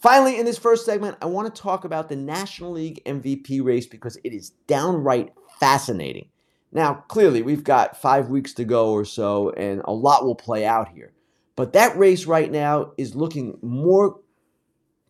Finally, 0.00 0.38
in 0.38 0.46
this 0.46 0.58
first 0.58 0.86
segment, 0.86 1.16
I 1.20 1.26
want 1.26 1.52
to 1.52 1.62
talk 1.62 1.84
about 1.84 2.08
the 2.08 2.14
National 2.14 2.72
League 2.72 3.02
MVP 3.04 3.64
race 3.64 3.86
because 3.86 4.16
it 4.22 4.32
is 4.32 4.50
downright 4.68 5.32
fascinating. 5.58 6.28
Now, 6.70 6.94
clearly, 7.08 7.42
we've 7.42 7.64
got 7.64 8.00
five 8.00 8.28
weeks 8.28 8.54
to 8.54 8.64
go 8.64 8.92
or 8.92 9.04
so, 9.04 9.50
and 9.50 9.82
a 9.84 9.92
lot 9.92 10.24
will 10.24 10.36
play 10.36 10.64
out 10.64 10.90
here. 10.90 11.12
But 11.56 11.72
that 11.72 11.96
race 11.98 12.26
right 12.26 12.50
now 12.50 12.92
is 12.96 13.16
looking 13.16 13.58
more 13.62 14.20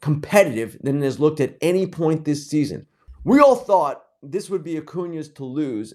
competitive 0.00 0.78
than 0.80 1.02
it 1.02 1.04
has 1.04 1.20
looked 1.20 1.40
at 1.40 1.58
any 1.60 1.86
point 1.86 2.24
this 2.24 2.48
season. 2.48 2.86
We 3.22 3.40
all 3.40 3.56
thought 3.56 4.02
this 4.22 4.48
would 4.48 4.64
be 4.64 4.78
Acuna's 4.78 5.28
to 5.32 5.44
lose, 5.44 5.92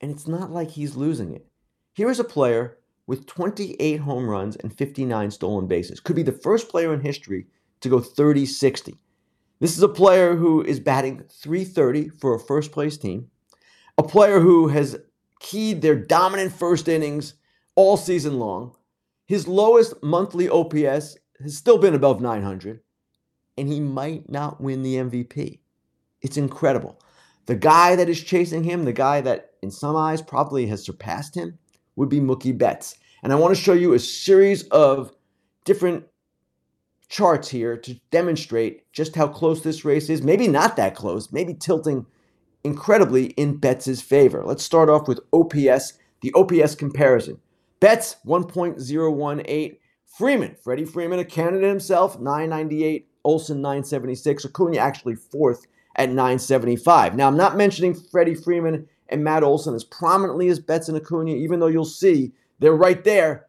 and 0.00 0.10
it's 0.10 0.26
not 0.26 0.50
like 0.50 0.70
he's 0.70 0.96
losing 0.96 1.34
it. 1.34 1.46
Here 1.92 2.10
is 2.10 2.18
a 2.18 2.24
player 2.24 2.78
with 3.10 3.26
28 3.26 3.96
home 3.96 4.30
runs 4.30 4.54
and 4.54 4.72
59 4.72 5.32
stolen 5.32 5.66
bases. 5.66 5.98
Could 5.98 6.14
be 6.14 6.22
the 6.22 6.30
first 6.30 6.68
player 6.68 6.94
in 6.94 7.00
history 7.00 7.48
to 7.80 7.88
go 7.88 7.98
30 7.98 8.46
60. 8.46 8.94
This 9.58 9.76
is 9.76 9.82
a 9.82 9.88
player 9.88 10.36
who 10.36 10.62
is 10.62 10.78
batting 10.78 11.24
330 11.28 12.10
for 12.10 12.36
a 12.36 12.38
first 12.38 12.70
place 12.70 12.96
team, 12.96 13.28
a 13.98 14.04
player 14.04 14.38
who 14.38 14.68
has 14.68 14.96
keyed 15.40 15.82
their 15.82 15.96
dominant 15.96 16.52
first 16.52 16.86
innings 16.86 17.34
all 17.74 17.96
season 17.96 18.38
long. 18.38 18.76
His 19.26 19.48
lowest 19.48 20.00
monthly 20.04 20.48
OPS 20.48 21.18
has 21.42 21.56
still 21.56 21.78
been 21.78 21.96
above 21.96 22.20
900 22.20 22.78
and 23.58 23.66
he 23.66 23.80
might 23.80 24.30
not 24.30 24.60
win 24.60 24.82
the 24.82 24.94
MVP. 24.94 25.58
It's 26.22 26.36
incredible. 26.36 27.02
The 27.46 27.56
guy 27.56 27.96
that 27.96 28.08
is 28.08 28.22
chasing 28.22 28.62
him, 28.62 28.84
the 28.84 28.92
guy 28.92 29.20
that 29.20 29.50
in 29.62 29.72
some 29.72 29.96
eyes 29.96 30.22
probably 30.22 30.66
has 30.66 30.84
surpassed 30.84 31.34
him, 31.34 31.58
would 31.96 32.08
be 32.08 32.20
Mookie 32.20 32.56
Betts. 32.56 32.96
And 33.22 33.32
I 33.32 33.36
want 33.36 33.54
to 33.54 33.60
show 33.60 33.72
you 33.72 33.92
a 33.92 33.98
series 33.98 34.64
of 34.68 35.12
different 35.64 36.04
charts 37.08 37.48
here 37.48 37.76
to 37.76 37.94
demonstrate 38.10 38.90
just 38.92 39.16
how 39.16 39.28
close 39.28 39.62
this 39.62 39.84
race 39.84 40.08
is. 40.08 40.22
Maybe 40.22 40.48
not 40.48 40.76
that 40.76 40.94
close, 40.94 41.32
maybe 41.32 41.54
tilting 41.54 42.06
incredibly 42.64 43.26
in 43.30 43.56
Betts' 43.56 44.00
favor. 44.00 44.44
Let's 44.44 44.62
start 44.62 44.88
off 44.88 45.08
with 45.08 45.20
OPS, 45.32 45.94
the 46.22 46.32
OPS 46.34 46.74
comparison. 46.74 47.38
Betts 47.80 48.16
1.018. 48.26 49.76
Freeman, 50.06 50.56
Freddie 50.62 50.84
Freeman, 50.84 51.20
a 51.20 51.24
candidate 51.24 51.68
himself, 51.68 52.18
998. 52.18 53.06
Olson 53.24 53.60
976. 53.60 54.44
Acuna 54.44 54.78
actually 54.78 55.14
fourth 55.14 55.66
at 55.96 56.08
975. 56.08 57.16
Now 57.16 57.26
I'm 57.26 57.36
not 57.36 57.56
mentioning 57.56 57.94
Freddie 57.94 58.34
Freeman 58.34 58.88
and 59.10 59.24
Matt 59.24 59.42
Olson 59.42 59.74
as 59.74 59.84
prominently 59.84 60.48
as 60.48 60.58
Betts 60.58 60.88
and 60.88 60.96
Acuna, 60.96 61.32
even 61.32 61.60
though 61.60 61.66
you'll 61.66 61.84
see 61.84 62.32
they're 62.58 62.74
right 62.74 63.02
there. 63.04 63.46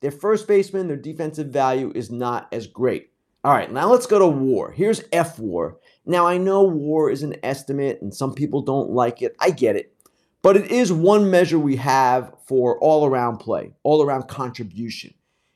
Their 0.00 0.10
first 0.10 0.48
baseman, 0.48 0.88
their 0.88 0.96
defensive 0.96 1.48
value 1.48 1.92
is 1.94 2.10
not 2.10 2.48
as 2.52 2.66
great. 2.66 3.10
All 3.44 3.52
right, 3.52 3.70
now 3.70 3.90
let's 3.90 4.06
go 4.06 4.18
to 4.18 4.26
war. 4.26 4.70
Here's 4.70 5.02
F 5.12 5.38
war. 5.38 5.78
Now 6.06 6.26
I 6.26 6.38
know 6.38 6.62
war 6.62 7.10
is 7.10 7.22
an 7.22 7.36
estimate 7.42 8.00
and 8.02 8.14
some 8.14 8.34
people 8.34 8.62
don't 8.62 8.90
like 8.90 9.22
it. 9.22 9.34
I 9.40 9.50
get 9.50 9.76
it. 9.76 9.94
But 10.42 10.56
it 10.56 10.70
is 10.70 10.92
one 10.92 11.30
measure 11.30 11.58
we 11.58 11.76
have 11.76 12.34
for 12.46 12.78
all 12.78 13.04
around 13.04 13.38
play, 13.38 13.74
all 13.82 14.02
around 14.02 14.28
contribution. 14.28 15.12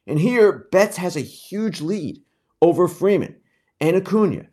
And 0.06 0.18
here, 0.18 0.68
Betts 0.70 0.98
has 0.98 1.16
a 1.16 1.20
huge 1.20 1.80
lead 1.80 2.20
over 2.60 2.86
Freeman 2.88 3.36
and 3.80 3.96
Acuna. 3.96 4.46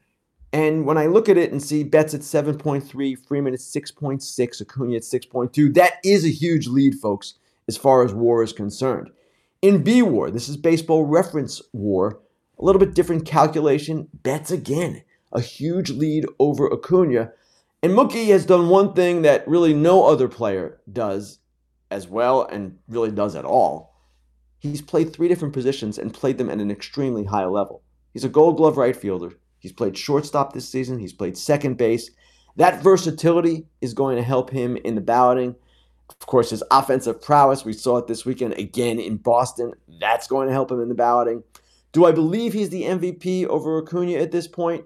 And 0.53 0.85
when 0.85 0.97
I 0.97 1.05
look 1.05 1.29
at 1.29 1.37
it 1.37 1.51
and 1.51 1.63
see 1.63 1.83
Betts 1.83 2.13
at 2.13 2.21
7.3, 2.21 3.17
Freeman 3.25 3.53
at 3.53 3.59
6.6, 3.59 4.61
Acuna 4.61 4.95
at 4.95 5.03
6.2, 5.03 5.73
that 5.75 5.93
is 6.03 6.25
a 6.25 6.29
huge 6.29 6.67
lead, 6.67 6.95
folks, 6.95 7.35
as 7.67 7.77
far 7.77 8.03
as 8.03 8.13
war 8.13 8.43
is 8.43 8.51
concerned. 8.51 9.11
In 9.61 9.83
B 9.83 10.01
war, 10.01 10.29
this 10.29 10.49
is 10.49 10.57
baseball 10.57 11.05
reference 11.05 11.61
war, 11.71 12.19
a 12.59 12.65
little 12.65 12.79
bit 12.79 12.93
different 12.93 13.25
calculation. 13.25 14.09
Betts 14.13 14.51
again, 14.51 15.03
a 15.31 15.39
huge 15.39 15.91
lead 15.91 16.25
over 16.37 16.71
Acuna. 16.71 17.31
And 17.81 17.93
Mookie 17.93 18.27
has 18.27 18.45
done 18.45 18.69
one 18.69 18.93
thing 18.93 19.21
that 19.21 19.47
really 19.47 19.73
no 19.73 20.05
other 20.05 20.27
player 20.27 20.81
does 20.91 21.39
as 21.89 22.07
well 22.07 22.43
and 22.43 22.77
really 22.87 23.11
does 23.11 23.35
at 23.35 23.45
all. 23.45 23.95
He's 24.59 24.81
played 24.81 25.13
three 25.13 25.27
different 25.27 25.53
positions 25.53 25.97
and 25.97 26.13
played 26.13 26.37
them 26.37 26.49
at 26.49 26.59
an 26.59 26.71
extremely 26.71 27.25
high 27.25 27.45
level. 27.45 27.83
He's 28.13 28.23
a 28.23 28.29
gold 28.29 28.57
glove 28.57 28.77
right 28.77 28.95
fielder. 28.95 29.33
He's 29.61 29.71
played 29.71 29.97
shortstop 29.97 30.53
this 30.53 30.67
season. 30.67 30.99
He's 30.99 31.13
played 31.13 31.37
second 31.37 31.77
base. 31.77 32.09
That 32.57 32.81
versatility 32.81 33.67
is 33.79 33.93
going 33.93 34.17
to 34.17 34.23
help 34.23 34.49
him 34.49 34.75
in 34.77 34.95
the 34.95 35.01
balloting. 35.01 35.55
Of 36.09 36.25
course, 36.25 36.49
his 36.49 36.63
offensive 36.71 37.21
prowess, 37.21 37.63
we 37.63 37.73
saw 37.73 37.97
it 37.97 38.07
this 38.07 38.25
weekend 38.25 38.55
again 38.55 38.99
in 38.99 39.17
Boston. 39.17 39.73
That's 39.99 40.27
going 40.27 40.47
to 40.47 40.53
help 40.53 40.71
him 40.71 40.81
in 40.81 40.89
the 40.89 40.95
balloting. 40.95 41.43
Do 41.91 42.05
I 42.05 42.11
believe 42.11 42.53
he's 42.53 42.69
the 42.69 42.83
MVP 42.83 43.45
over 43.45 43.81
Acuna 43.81 44.13
at 44.13 44.31
this 44.31 44.47
point? 44.47 44.85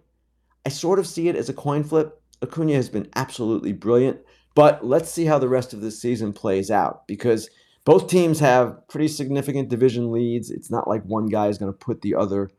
I 0.65 0.69
sort 0.69 0.99
of 0.99 1.07
see 1.07 1.29
it 1.29 1.35
as 1.35 1.49
a 1.49 1.53
coin 1.53 1.83
flip. 1.83 2.21
Acuna 2.43 2.73
has 2.73 2.89
been 2.89 3.07
absolutely 3.15 3.71
brilliant, 3.71 4.19
but 4.55 4.85
let's 4.85 5.09
see 5.09 5.25
how 5.25 5.39
the 5.39 5.47
rest 5.47 5.73
of 5.73 5.81
the 5.81 5.91
season 5.91 6.33
plays 6.33 6.69
out 6.69 7.07
because 7.07 7.49
both 7.85 8.07
teams 8.07 8.39
have 8.39 8.87
pretty 8.87 9.07
significant 9.07 9.69
division 9.69 10.11
leads. 10.11 10.51
It's 10.51 10.71
not 10.71 10.87
like 10.87 11.03
one 11.03 11.27
guy 11.27 11.47
is 11.47 11.57
going 11.57 11.71
to 11.71 11.77
put 11.77 12.01
the 12.01 12.15
other 12.15 12.51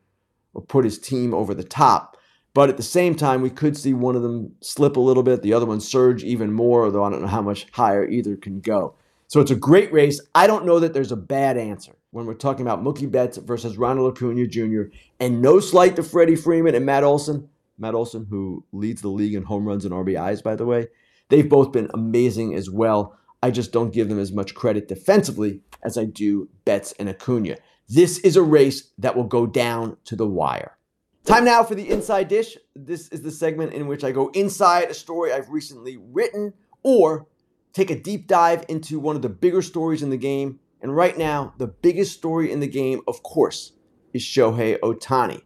or 0.57 0.63
put 0.63 0.83
his 0.83 0.99
team 0.99 1.33
over 1.33 1.53
the 1.53 1.63
top. 1.63 2.17
But 2.53 2.69
at 2.69 2.77
the 2.77 2.83
same 2.83 3.13
time, 3.13 3.41
we 3.41 3.51
could 3.51 3.77
see 3.77 3.93
one 3.93 4.15
of 4.15 4.23
them 4.23 4.55
slip 4.61 4.97
a 4.97 4.99
little 4.99 5.21
bit, 5.21 5.43
the 5.43 5.53
other 5.53 5.67
one 5.67 5.79
surge 5.79 6.23
even 6.23 6.51
more, 6.51 6.85
although 6.85 7.03
I 7.03 7.11
don't 7.11 7.21
know 7.21 7.27
how 7.27 7.43
much 7.43 7.67
higher 7.71 8.05
either 8.09 8.35
can 8.35 8.59
go. 8.59 8.95
So 9.27 9.39
it's 9.39 9.51
a 9.51 9.55
great 9.55 9.93
race. 9.93 10.19
I 10.33 10.47
don't 10.47 10.65
know 10.65 10.79
that 10.79 10.93
there's 10.93 11.11
a 11.11 11.17
bad 11.17 11.57
answer 11.57 11.93
when 12.11 12.25
we're 12.25 12.33
talking 12.33 12.65
about 12.65 12.83
Mookie 12.83 13.11
Betts 13.11 13.37
versus 13.37 13.77
Ronald 13.77 14.17
Acuna 14.17 14.47
Jr. 14.47 14.83
And 15.19 15.41
no 15.41 15.59
slight 15.59 15.95
to 15.97 16.03
Freddie 16.03 16.35
Freeman 16.35 16.73
and 16.73 16.85
Matt 16.85 17.03
Olson. 17.03 17.47
Matt 17.77 17.93
Olson, 17.93 18.25
who 18.27 18.65
leads 18.71 19.03
the 19.03 19.09
league 19.09 19.35
in 19.35 19.43
home 19.43 19.67
runs 19.67 19.85
and 19.85 19.93
RBIs, 19.93 20.41
by 20.41 20.55
the 20.55 20.65
way. 20.65 20.87
They've 21.29 21.47
both 21.47 21.71
been 21.71 21.91
amazing 21.93 22.55
as 22.55 22.71
well. 22.71 23.15
I 23.43 23.51
just 23.51 23.71
don't 23.71 23.93
give 23.93 24.09
them 24.09 24.17
as 24.17 24.31
much 24.31 24.55
credit 24.55 24.87
defensively 24.87 25.61
as 25.83 25.95
I 25.95 26.05
do 26.05 26.49
Betts 26.65 26.93
and 26.97 27.07
Acuna. 27.07 27.57
This 27.89 28.19
is 28.19 28.35
a 28.35 28.41
race 28.41 28.91
that 28.97 29.15
will 29.15 29.23
go 29.23 29.45
down 29.45 29.97
to 30.05 30.15
the 30.15 30.27
wire. 30.27 30.77
Time 31.23 31.45
now 31.45 31.63
for 31.63 31.73
the 31.73 31.89
Inside 31.89 32.27
Dish. 32.27 32.57
This 32.75 33.07
is 33.09 33.21
the 33.21 33.31
segment 33.31 33.73
in 33.73 33.87
which 33.87 34.03
I 34.03 34.11
go 34.11 34.27
inside 34.29 34.89
a 34.89 34.93
story 34.93 35.31
I've 35.31 35.49
recently 35.49 35.97
written 35.97 36.53
or 36.83 37.27
take 37.71 37.89
a 37.89 37.99
deep 37.99 38.27
dive 38.27 38.65
into 38.67 38.99
one 38.99 39.15
of 39.15 39.21
the 39.21 39.29
bigger 39.29 39.61
stories 39.61 40.03
in 40.03 40.09
the 40.09 40.17
game. 40.17 40.59
And 40.81 40.95
right 40.95 41.17
now, 41.17 41.53
the 41.57 41.67
biggest 41.67 42.13
story 42.13 42.51
in 42.51 42.59
the 42.59 42.67
game, 42.67 43.01
of 43.07 43.23
course, 43.23 43.71
is 44.13 44.21
Shohei 44.21 44.79
Ohtani. 44.79 45.41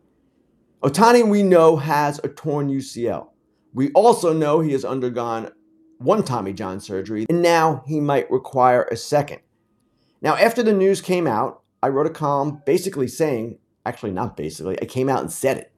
Ohtani, 0.82 1.30
we 1.30 1.44
know, 1.44 1.78
has 1.78 2.20
a 2.24 2.28
torn 2.28 2.70
UCL. 2.70 3.28
We 3.74 3.92
also 3.92 4.34
know 4.34 4.60
he 4.60 4.72
has 4.72 4.84
undergone 4.84 5.52
one 6.00 6.24
Tommy 6.24 6.54
John 6.54 6.80
surgery, 6.80 7.28
and 7.30 7.42
now 7.44 7.84
he 7.86 8.00
might 8.00 8.30
require 8.32 8.84
a 8.84 8.98
second. 8.98 9.42
Now, 10.22 10.36
after 10.36 10.64
the 10.64 10.74
news 10.74 11.02
came 11.02 11.28
out, 11.28 11.61
I 11.84 11.90
wrote 11.90 12.08
a 12.08 12.12
column 12.12 12.62
basically 12.66 13.08
saying, 13.08 13.58
actually, 13.86 14.12
not 14.12 14.38
basically, 14.38 14.82
I 14.82 14.86
came 14.86 15.10
out 15.10 15.22
and 15.22 15.32
said 15.32 15.58
it, 15.58 15.72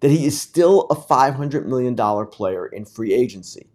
that 0.00 0.10
he 0.10 0.26
is 0.26 0.40
still 0.40 0.86
a 0.90 0.94
$500 0.94 1.66
million 1.66 1.96
player 2.26 2.66
in 2.66 2.84
free 2.84 3.12
agency. 3.12 3.68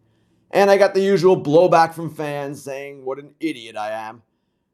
And 0.52 0.70
I 0.70 0.78
got 0.78 0.94
the 0.94 1.02
usual 1.02 1.42
blowback 1.42 1.94
from 1.94 2.14
fans 2.14 2.62
saying, 2.62 3.04
what 3.04 3.20
an 3.20 3.34
idiot 3.40 3.76
I 3.76 3.90
am. 3.90 4.22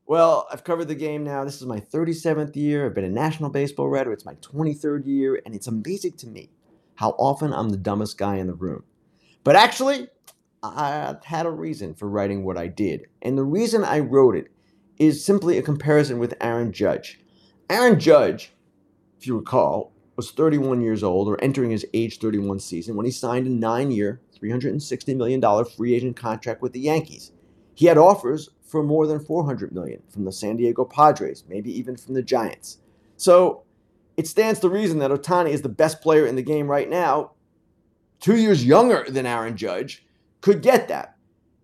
Well, 0.06 0.48
I've 0.52 0.64
covered 0.64 0.88
the 0.88 0.96
game 0.96 1.24
now. 1.24 1.46
This 1.46 1.62
is 1.62 1.68
my 1.68 1.80
37th 1.80 2.56
year. 2.56 2.86
I've 2.86 2.96
been 2.96 3.06
a 3.06 3.10
national 3.10 3.50
baseball 3.50 3.90
writer. 3.90 4.12
It's 4.12 4.26
my 4.26 4.34
23rd 4.36 5.06
year. 5.06 5.42
And 5.46 5.56
it's 5.56 5.68
amazing 5.68 6.14
to 6.18 6.28
me 6.28 6.50
how 6.96 7.12
often 7.12 7.54
I'm 7.54 7.70
the 7.70 7.78
dumbest 7.78 8.18
guy 8.18 8.38
in 8.38 8.48
the 8.48 8.54
room. 8.54 8.84
But 9.44 9.56
actually, 9.56 10.10
I 10.62 11.16
had 11.24 11.46
a 11.46 11.52
reason 11.52 11.94
for 11.94 12.10
writing 12.10 12.44
what 12.44 12.58
I 12.58 12.68
did. 12.68 13.06
And 13.22 13.38
the 13.38 13.44
reason 13.44 13.86
I 13.86 14.00
wrote 14.00 14.36
it 14.36 14.48
is 15.00 15.24
simply 15.24 15.58
a 15.58 15.64
comparison 15.64 16.20
with 16.20 16.36
Aaron 16.42 16.72
Judge. 16.72 17.20
Aaron 17.70 18.00
Judge, 18.00 18.52
if 19.18 19.26
you 19.26 19.38
recall, 19.38 19.94
was 20.18 20.32
31 20.32 20.82
years 20.82 21.02
old 21.02 21.30
or 21.30 21.42
entering 21.42 21.72
his 21.72 21.86
age 21.94 22.20
31 22.20 22.60
season 22.60 22.98
when 22.98 23.06
he 23.06 23.12
signed 23.12 23.48
a 23.48 23.50
nine 23.50 23.90
year, 23.90 24.20
$360 24.42 25.16
million 25.16 25.66
free 25.66 25.94
agent 25.94 26.18
contract 26.18 26.62
with 26.62 26.74
the 26.74 26.80
Yankees. 26.82 27.32
He 27.76 27.86
had 27.86 27.98
offers 27.98 28.50
for 28.62 28.84
more 28.84 29.08
than 29.08 29.20
400 29.20 29.72
million 29.74 30.02
from 30.10 30.26
the 30.26 30.32
San 30.32 30.58
Diego 30.58 30.84
Padres, 30.84 31.46
maybe 31.48 31.72
even 31.72 31.96
from 31.96 32.14
the 32.14 32.22
Giants. 32.22 32.80
So 33.16 33.64
it 34.18 34.28
stands 34.28 34.60
to 34.60 34.70
reason 34.70 35.00
that 35.00 35.12
Ohtani 35.12 35.52
is 35.52 35.62
the 35.62 35.70
best 35.70 36.02
player 36.02 36.26
in 36.26 36.36
the 36.36 36.42
game 36.42 36.68
right 36.68 36.90
now, 36.90 37.32
two 38.20 38.36
years 38.36 38.66
younger 38.66 39.06
than 39.10 39.26
Aaron 39.26 39.56
Judge, 39.56 40.06
could 40.42 40.62
get 40.62 40.90
that. 40.90 41.16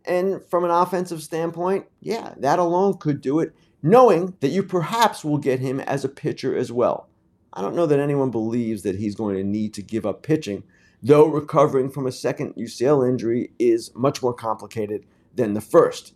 And 0.07 0.43
from 0.45 0.63
an 0.63 0.71
offensive 0.71 1.23
standpoint, 1.23 1.85
yeah, 1.99 2.33
that 2.37 2.59
alone 2.59 2.97
could 2.97 3.21
do 3.21 3.39
it, 3.39 3.55
knowing 3.81 4.35
that 4.39 4.49
you 4.49 4.63
perhaps 4.63 5.23
will 5.23 5.37
get 5.37 5.59
him 5.59 5.79
as 5.79 6.05
a 6.05 6.09
pitcher 6.09 6.55
as 6.55 6.71
well. 6.71 7.09
I 7.53 7.61
don't 7.61 7.75
know 7.75 7.85
that 7.85 7.99
anyone 7.99 8.31
believes 8.31 8.83
that 8.83 8.97
he's 8.97 9.15
going 9.15 9.37
to 9.37 9.43
need 9.43 9.73
to 9.75 9.81
give 9.81 10.05
up 10.05 10.23
pitching, 10.23 10.63
though 11.01 11.25
recovering 11.25 11.89
from 11.89 12.05
a 12.05 12.11
second 12.11 12.55
UCL 12.55 13.07
injury 13.07 13.51
is 13.57 13.91
much 13.95 14.21
more 14.21 14.33
complicated 14.33 15.05
than 15.33 15.53
the 15.53 15.61
first. 15.61 16.13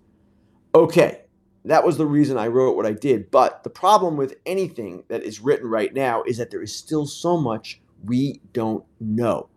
Okay, 0.75 1.21
that 1.65 1.85
was 1.85 1.97
the 1.97 2.05
reason 2.05 2.37
I 2.37 2.47
wrote 2.47 2.75
what 2.75 2.85
I 2.85 2.93
did, 2.93 3.31
but 3.31 3.63
the 3.63 3.69
problem 3.69 4.17
with 4.17 4.35
anything 4.45 5.03
that 5.07 5.23
is 5.23 5.39
written 5.39 5.67
right 5.67 5.93
now 5.93 6.23
is 6.23 6.37
that 6.37 6.51
there 6.51 6.61
is 6.61 6.75
still 6.75 7.05
so 7.05 7.37
much 7.37 7.81
we 8.03 8.41
don't 8.53 8.83
know. 8.99 9.49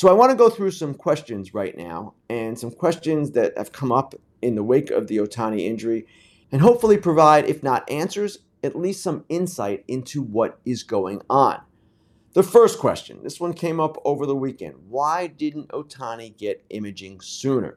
So 0.00 0.08
I 0.08 0.14
want 0.14 0.30
to 0.30 0.34
go 0.34 0.48
through 0.48 0.70
some 0.70 0.94
questions 0.94 1.52
right 1.52 1.76
now 1.76 2.14
and 2.30 2.58
some 2.58 2.70
questions 2.70 3.32
that 3.32 3.52
have 3.58 3.70
come 3.70 3.92
up 3.92 4.14
in 4.40 4.54
the 4.54 4.64
wake 4.64 4.90
of 4.90 5.08
the 5.08 5.18
Ohtani 5.18 5.66
injury 5.66 6.06
and 6.50 6.62
hopefully 6.62 6.96
provide, 6.96 7.44
if 7.44 7.62
not 7.62 7.90
answers, 7.90 8.38
at 8.64 8.74
least 8.74 9.02
some 9.02 9.26
insight 9.28 9.84
into 9.88 10.22
what 10.22 10.58
is 10.64 10.84
going 10.84 11.20
on. 11.28 11.60
The 12.32 12.42
first 12.42 12.78
question, 12.78 13.22
this 13.22 13.38
one 13.38 13.52
came 13.52 13.78
up 13.78 13.98
over 14.06 14.24
the 14.24 14.34
weekend. 14.34 14.76
Why 14.88 15.26
didn't 15.26 15.68
Ohtani 15.68 16.34
get 16.34 16.64
imaging 16.70 17.20
sooner? 17.20 17.76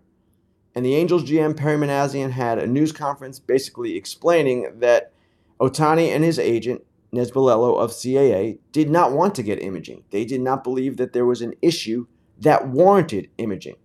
And 0.76 0.86
the 0.86 0.96
Angels 0.96 1.30
GM 1.30 1.58
Perry 1.58 1.76
Minasian 1.76 2.32
had 2.32 2.58
a 2.58 2.66
news 2.66 2.94
conference 2.94 3.38
basically 3.38 3.98
explaining 3.98 4.80
that 4.80 5.12
Ohtani 5.60 6.16
and 6.16 6.24
his 6.24 6.40
agent 6.40 6.86
Nez 7.12 7.32
Balelo 7.32 7.78
of 7.78 7.92
CAA 7.92 8.60
did 8.72 8.90
not 8.90 9.12
want 9.12 9.36
to 9.36 9.44
get 9.44 9.62
imaging. 9.62 10.06
They 10.10 10.24
did 10.24 10.40
not 10.40 10.64
believe 10.64 10.96
that 10.98 11.12
there 11.12 11.26
was 11.26 11.42
an 11.42 11.54
issue 11.62 12.08
that 12.40 12.68
warranted 12.68 13.30
imaging. 13.38 13.76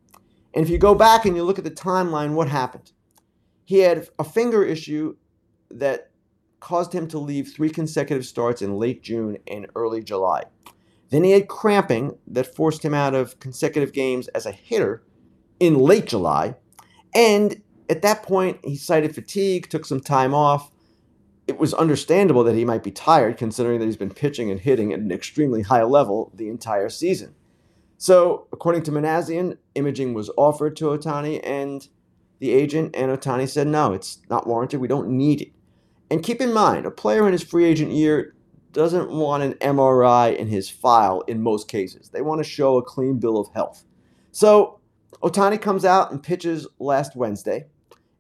And 0.55 0.65
if 0.65 0.71
you 0.71 0.79
go 0.79 0.95
back 0.95 1.25
and 1.25 1.37
you 1.37 1.45
look 1.45 1.59
at 1.59 1.65
the 1.65 1.71
timeline, 1.71 2.33
what 2.33 2.49
happened? 2.49 2.93
He 3.65 3.79
had 3.81 4.09
a 4.19 4.25
finger 4.25 4.65
issue 4.65 5.17
that 5.71 6.11
caused 6.61 6.93
him 6.93 7.07
to 7.09 7.19
leave 7.19 7.53
three 7.53 7.71
consecutive 7.71 8.25
starts 8.27 8.63
in 8.63 8.77
late 8.77 9.03
June 9.03 9.39
and 9.47 9.67
early 9.77 10.03
July. 10.03 10.45
Then 11.11 11.25
he 11.25 11.31
had 11.33 11.49
cramping 11.49 12.19
that 12.27 12.55
forced 12.55 12.85
him 12.85 12.95
out 12.95 13.15
of 13.15 13.39
consecutive 13.41 13.93
games 13.93 14.29
as 14.29 14.47
a 14.47 14.53
hitter 14.53 15.03
in 15.61 15.79
late 15.79 16.07
July. 16.07 16.55
And 17.15 17.63
at 17.89 18.03
that 18.03 18.23
point, 18.23 18.59
he 18.65 18.77
cited 18.77 19.15
fatigue, 19.15 19.69
took 19.69 19.87
some 19.87 20.01
time 20.01 20.35
off. 20.35 20.71
It 21.47 21.59
was 21.59 21.73
understandable 21.73 22.45
that 22.45 22.55
he 22.55 22.65
might 22.65 22.83
be 22.83 22.91
tired, 22.91 23.39
considering 23.39 23.81
that 23.81 23.87
he's 23.87 23.97
been 23.97 24.13
pitching 24.13 24.51
and 24.51 24.61
hitting 24.61 24.93
at 24.93 25.01
an 25.01 25.11
extremely 25.11 25.63
high 25.63 25.85
level 25.85 26.31
the 26.35 26.49
entire 26.49 26.91
season. 26.91 27.35
So, 27.99 28.47
according 28.53 28.85
to 28.85 28.93
Minasian, 28.93 29.59
imaging 29.75 30.15
was 30.15 30.31
offered 30.37 30.77
to 30.77 30.87
Ohtani 30.87 31.41
and 31.43 31.87
the 32.39 32.53
agent 32.53 32.95
and 32.95 33.11
Ohtani 33.11 33.49
said, 33.49 33.67
no, 33.67 33.93
it's 33.93 34.19
not 34.31 34.47
warranted. 34.47 34.81
We 34.81 34.87
don't 34.87 35.11
need 35.11 35.43
it. 35.43 35.53
And 36.09 36.23
keep 36.23 36.41
in 36.41 36.55
mind, 36.55 36.87
a 36.87 36.91
player 36.93 37.27
in 37.27 37.33
his 37.33 37.43
free 37.43 37.65
agent 37.65 37.91
year 37.91 38.37
doesn't 38.73 39.11
want 39.11 39.43
an 39.43 39.55
MRI 39.55 40.37
in 40.37 40.47
his 40.47 40.71
file 40.71 41.23
in 41.23 41.43
most 41.43 41.67
cases. 41.67 42.09
They 42.11 42.23
want 42.23 42.39
to 42.39 42.49
show 42.49 42.77
a 42.77 42.83
clean 42.83 43.19
bill 43.19 43.37
of 43.37 43.53
health. 43.53 43.85
So, 44.31 44.79
Ohtani 45.21 45.61
comes 45.61 45.85
out 45.85 46.13
and 46.13 46.23
pitches 46.23 46.69
last 46.79 47.17
Wednesday 47.17 47.67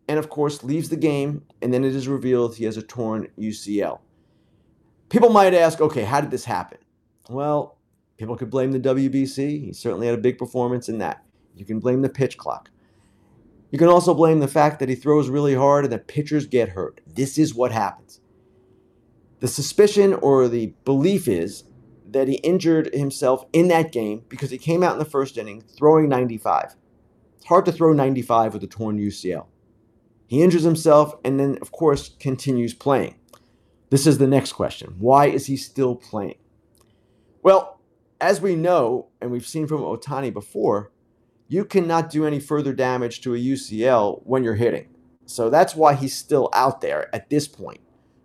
and 0.08 0.18
of 0.18 0.28
course 0.28 0.64
leaves 0.64 0.88
the 0.88 0.96
game, 0.96 1.44
and 1.62 1.72
then 1.72 1.84
it 1.84 1.94
is 1.94 2.08
revealed 2.08 2.56
he 2.56 2.64
has 2.64 2.78
a 2.78 2.82
torn 2.82 3.28
UCL. 3.38 4.00
People 5.10 5.30
might 5.30 5.54
ask, 5.54 5.80
okay, 5.80 6.02
how 6.02 6.20
did 6.20 6.30
this 6.30 6.44
happen? 6.44 6.78
Well, 7.28 7.77
people 8.18 8.36
could 8.36 8.50
blame 8.50 8.72
the 8.72 8.80
WBC. 8.80 9.64
He 9.64 9.72
certainly 9.72 10.06
had 10.06 10.18
a 10.18 10.22
big 10.22 10.36
performance 10.36 10.88
in 10.88 10.98
that. 10.98 11.24
You 11.54 11.64
can 11.64 11.80
blame 11.80 12.02
the 12.02 12.08
pitch 12.08 12.36
clock. 12.36 12.70
You 13.70 13.78
can 13.78 13.88
also 13.88 14.14
blame 14.14 14.40
the 14.40 14.48
fact 14.48 14.80
that 14.80 14.88
he 14.88 14.94
throws 14.94 15.28
really 15.28 15.54
hard 15.54 15.84
and 15.84 15.92
that 15.92 16.08
pitchers 16.08 16.46
get 16.46 16.70
hurt. 16.70 17.00
This 17.06 17.38
is 17.38 17.54
what 17.54 17.72
happens. 17.72 18.20
The 19.40 19.48
suspicion 19.48 20.14
or 20.14 20.48
the 20.48 20.74
belief 20.84 21.28
is 21.28 21.64
that 22.10 22.28
he 22.28 22.36
injured 22.36 22.92
himself 22.94 23.44
in 23.52 23.68
that 23.68 23.92
game 23.92 24.24
because 24.28 24.50
he 24.50 24.58
came 24.58 24.82
out 24.82 24.94
in 24.94 24.98
the 24.98 25.04
first 25.04 25.36
inning 25.36 25.62
throwing 25.76 26.08
95. 26.08 26.74
It's 27.36 27.46
hard 27.46 27.66
to 27.66 27.72
throw 27.72 27.92
95 27.92 28.54
with 28.54 28.64
a 28.64 28.66
torn 28.66 28.98
UCL. 28.98 29.46
He 30.26 30.42
injures 30.42 30.62
himself 30.62 31.14
and 31.24 31.38
then, 31.38 31.58
of 31.60 31.70
course, 31.70 32.10
continues 32.18 32.74
playing. 32.74 33.16
This 33.90 34.06
is 34.06 34.18
the 34.18 34.26
next 34.26 34.52
question. 34.52 34.94
Why 34.98 35.26
is 35.26 35.46
he 35.46 35.56
still 35.56 35.94
playing? 35.94 36.38
Well, 37.42 37.77
as 38.20 38.40
we 38.40 38.56
know, 38.56 39.08
and 39.20 39.30
we've 39.30 39.46
seen 39.46 39.66
from 39.66 39.82
Ohtani 39.82 40.32
before, 40.32 40.90
you 41.48 41.64
cannot 41.64 42.10
do 42.10 42.26
any 42.26 42.40
further 42.40 42.72
damage 42.72 43.20
to 43.22 43.34
a 43.34 43.38
UCL 43.38 44.22
when 44.24 44.44
you're 44.44 44.54
hitting. 44.54 44.88
So 45.26 45.50
that's 45.50 45.74
why 45.74 45.94
he's 45.94 46.16
still 46.16 46.50
out 46.52 46.80
there 46.80 47.14
at 47.14 47.30
this 47.30 47.46
point. 47.48 47.80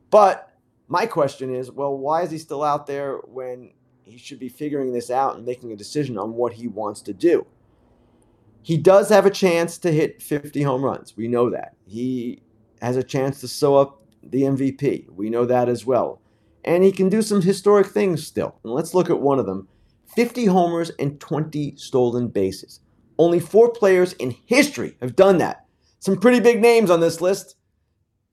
But 0.09 0.49
my 0.87 1.05
question 1.05 1.53
is 1.53 1.71
well, 1.71 1.97
why 1.97 2.23
is 2.23 2.31
he 2.31 2.37
still 2.37 2.63
out 2.63 2.87
there 2.87 3.17
when 3.17 3.71
he 4.03 4.17
should 4.17 4.39
be 4.39 4.49
figuring 4.49 4.91
this 4.93 5.09
out 5.09 5.35
and 5.35 5.45
making 5.45 5.71
a 5.71 5.77
decision 5.77 6.17
on 6.17 6.33
what 6.33 6.53
he 6.53 6.67
wants 6.67 7.01
to 7.01 7.13
do? 7.13 7.45
He 8.61 8.77
does 8.77 9.09
have 9.09 9.25
a 9.25 9.31
chance 9.31 9.77
to 9.79 9.91
hit 9.91 10.21
50 10.21 10.61
home 10.63 10.83
runs. 10.83 11.17
We 11.17 11.27
know 11.27 11.49
that. 11.49 11.75
He 11.85 12.41
has 12.81 12.95
a 12.95 13.03
chance 13.03 13.41
to 13.41 13.47
sew 13.47 13.75
up 13.75 14.01
the 14.21 14.43
MVP. 14.43 15.09
We 15.09 15.29
know 15.29 15.45
that 15.45 15.67
as 15.67 15.85
well. 15.85 16.21
And 16.63 16.83
he 16.83 16.93
can 16.93 17.09
do 17.09 17.21
some 17.21 17.41
historic 17.41 17.87
things 17.87 18.25
still. 18.25 18.55
And 18.63 18.73
let's 18.73 18.93
look 18.93 19.09
at 19.09 19.19
one 19.19 19.37
of 19.37 19.45
them 19.45 19.67
50 20.15 20.45
homers 20.45 20.91
and 20.99 21.19
20 21.19 21.75
stolen 21.75 22.27
bases. 22.27 22.79
Only 23.17 23.39
four 23.39 23.71
players 23.71 24.13
in 24.13 24.35
history 24.45 24.97
have 25.01 25.15
done 25.15 25.37
that. 25.39 25.65
Some 25.99 26.17
pretty 26.17 26.39
big 26.39 26.61
names 26.61 26.89
on 26.89 26.99
this 26.99 27.21
list. 27.21 27.55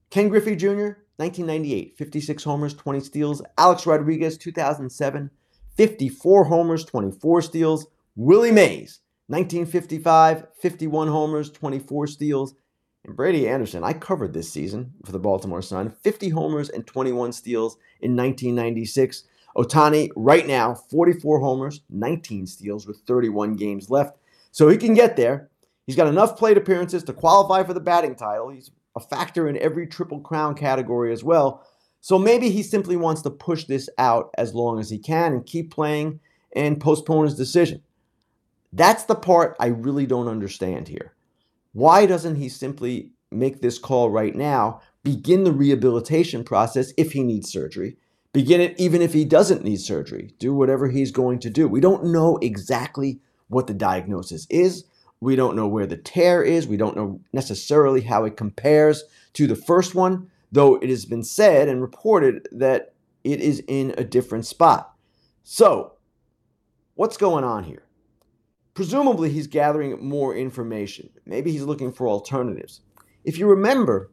Ken 0.09 0.29
Griffey 0.29 0.55
Jr., 0.55 0.97
1998, 1.17 1.97
56 1.97 2.43
homers, 2.43 2.73
20 2.73 2.99
steals. 2.99 3.41
Alex 3.57 3.85
Rodriguez, 3.85 4.37
2007, 4.37 5.29
54 5.77 6.43
homers, 6.45 6.83
24 6.83 7.41
steals. 7.43 7.87
Willie 8.15 8.51
Mays, 8.51 8.99
1955, 9.27 10.47
51 10.59 11.07
homers, 11.07 11.49
24 11.51 12.07
steals. 12.07 12.55
And 13.05 13.15
Brady 13.15 13.47
Anderson, 13.47 13.83
I 13.83 13.93
covered 13.93 14.33
this 14.33 14.51
season 14.51 14.93
for 15.05 15.11
the 15.11 15.19
Baltimore 15.19 15.61
Sun, 15.61 15.91
50 16.03 16.29
homers 16.29 16.69
and 16.69 16.85
21 16.85 17.31
steals 17.31 17.77
in 18.01 18.15
1996. 18.15 19.23
Ohtani, 19.55 20.09
right 20.15 20.47
now, 20.47 20.73
44 20.73 21.39
homers, 21.39 21.81
19 21.89 22.47
steals 22.47 22.87
with 22.87 23.01
31 23.07 23.55
games 23.55 23.89
left. 23.89 24.17
So 24.51 24.69
he 24.69 24.77
can 24.77 24.93
get 24.93 25.15
there. 25.15 25.49
He's 25.85 25.95
got 25.95 26.07
enough 26.07 26.37
plate 26.37 26.57
appearances 26.57 27.03
to 27.05 27.13
qualify 27.13 27.63
for 27.63 27.73
the 27.73 27.79
batting 27.79 28.15
title. 28.15 28.49
He's 28.49 28.71
a 28.95 28.99
factor 28.99 29.47
in 29.47 29.57
every 29.57 29.87
Triple 29.87 30.19
Crown 30.19 30.55
category 30.55 31.11
as 31.11 31.23
well. 31.23 31.65
So 32.01 32.17
maybe 32.17 32.49
he 32.49 32.63
simply 32.63 32.97
wants 32.97 33.21
to 33.23 33.29
push 33.29 33.65
this 33.65 33.89
out 33.97 34.31
as 34.37 34.53
long 34.53 34.79
as 34.79 34.89
he 34.89 34.97
can 34.97 35.33
and 35.33 35.45
keep 35.45 35.71
playing 35.71 36.19
and 36.55 36.81
postpone 36.81 37.25
his 37.25 37.35
decision. 37.35 37.81
That's 38.73 39.03
the 39.03 39.15
part 39.15 39.55
I 39.59 39.67
really 39.67 40.05
don't 40.05 40.27
understand 40.27 40.87
here. 40.87 41.13
Why 41.73 42.05
doesn't 42.05 42.35
he 42.35 42.49
simply 42.49 43.11
make 43.31 43.61
this 43.61 43.79
call 43.79 44.09
right 44.09 44.35
now, 44.35 44.81
begin 45.03 45.43
the 45.43 45.51
rehabilitation 45.51 46.43
process 46.43 46.93
if 46.97 47.13
he 47.13 47.23
needs 47.23 47.51
surgery, 47.51 47.97
begin 48.33 48.61
it 48.61 48.79
even 48.79 49.01
if 49.01 49.13
he 49.13 49.25
doesn't 49.25 49.63
need 49.63 49.79
surgery, 49.79 50.33
do 50.39 50.53
whatever 50.53 50.89
he's 50.89 51.11
going 51.11 51.39
to 51.39 51.49
do? 51.49 51.67
We 51.67 51.81
don't 51.81 52.05
know 52.05 52.37
exactly 52.41 53.19
what 53.47 53.67
the 53.67 53.73
diagnosis 53.73 54.47
is. 54.49 54.85
We 55.19 55.35
don't 55.35 55.55
know 55.55 55.67
where 55.67 55.85
the 55.85 55.97
tear 55.97 56.41
is. 56.41 56.67
We 56.67 56.77
don't 56.77 56.95
know 56.95 57.21
necessarily 57.31 58.01
how 58.01 58.25
it 58.25 58.37
compares 58.37 59.03
to 59.33 59.45
the 59.45 59.55
first 59.55 59.93
one, 59.93 60.29
though 60.51 60.77
it 60.77 60.89
has 60.89 61.05
been 61.05 61.23
said 61.23 61.69
and 61.69 61.81
reported 61.81 62.47
that 62.51 62.93
it 63.23 63.39
is 63.39 63.63
in 63.67 63.93
a 63.97 64.03
different 64.03 64.45
spot. 64.45 64.93
So, 65.43 65.93
what's 66.95 67.17
going 67.17 67.43
on 67.43 67.65
here? 67.65 67.83
Presumably, 68.73 69.29
he's 69.29 69.47
gathering 69.47 70.03
more 70.03 70.35
information. 70.35 71.09
Maybe 71.25 71.51
he's 71.51 71.63
looking 71.63 71.91
for 71.91 72.07
alternatives. 72.07 72.81
If 73.23 73.37
you 73.37 73.47
remember, 73.47 74.11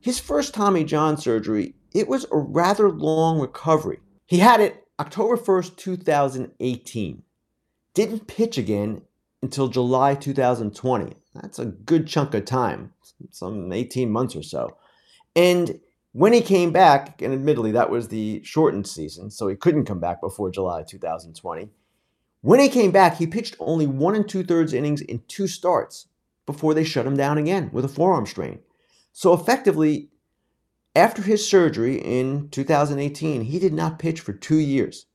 his 0.00 0.20
first 0.20 0.54
Tommy 0.54 0.84
John 0.84 1.16
surgery, 1.16 1.74
it 1.92 2.08
was 2.08 2.26
a 2.30 2.36
rather 2.36 2.90
long 2.90 3.40
recovery. 3.40 4.00
He 4.26 4.38
had 4.38 4.60
it 4.60 4.86
October 5.00 5.36
1st, 5.36 5.76
2018. 5.76 7.22
Didn't 7.94 8.26
pitch 8.26 8.58
again 8.58 9.02
until 9.42 9.68
July 9.68 10.14
2020. 10.14 11.14
That's 11.34 11.58
a 11.58 11.66
good 11.66 12.06
chunk 12.06 12.34
of 12.34 12.44
time, 12.44 12.92
some 13.30 13.72
18 13.72 14.10
months 14.10 14.34
or 14.36 14.42
so. 14.42 14.76
And 15.36 15.80
when 16.12 16.32
he 16.32 16.40
came 16.40 16.72
back, 16.72 17.22
and 17.22 17.32
admittedly 17.32 17.72
that 17.72 17.90
was 17.90 18.08
the 18.08 18.42
shortened 18.44 18.86
season, 18.86 19.30
so 19.30 19.46
he 19.46 19.56
couldn't 19.56 19.84
come 19.84 20.00
back 20.00 20.20
before 20.20 20.50
July 20.50 20.82
2020. 20.82 21.68
When 22.40 22.60
he 22.60 22.68
came 22.68 22.90
back, 22.90 23.16
he 23.16 23.26
pitched 23.26 23.56
only 23.58 23.86
one 23.86 24.14
and 24.14 24.28
two 24.28 24.42
thirds 24.42 24.72
innings 24.72 25.00
in 25.00 25.22
two 25.28 25.46
starts 25.46 26.06
before 26.46 26.74
they 26.74 26.84
shut 26.84 27.06
him 27.06 27.16
down 27.16 27.38
again 27.38 27.70
with 27.72 27.84
a 27.84 27.88
forearm 27.88 28.26
strain. 28.26 28.60
So 29.12 29.32
effectively, 29.32 30.08
after 30.98 31.22
his 31.22 31.48
surgery 31.48 31.96
in 31.96 32.48
2018, 32.50 33.42
he 33.42 33.58
did 33.58 33.72
not 33.72 33.98
pitch 33.98 34.20
for 34.20 34.32
two 34.32 34.58
years. 34.58 35.06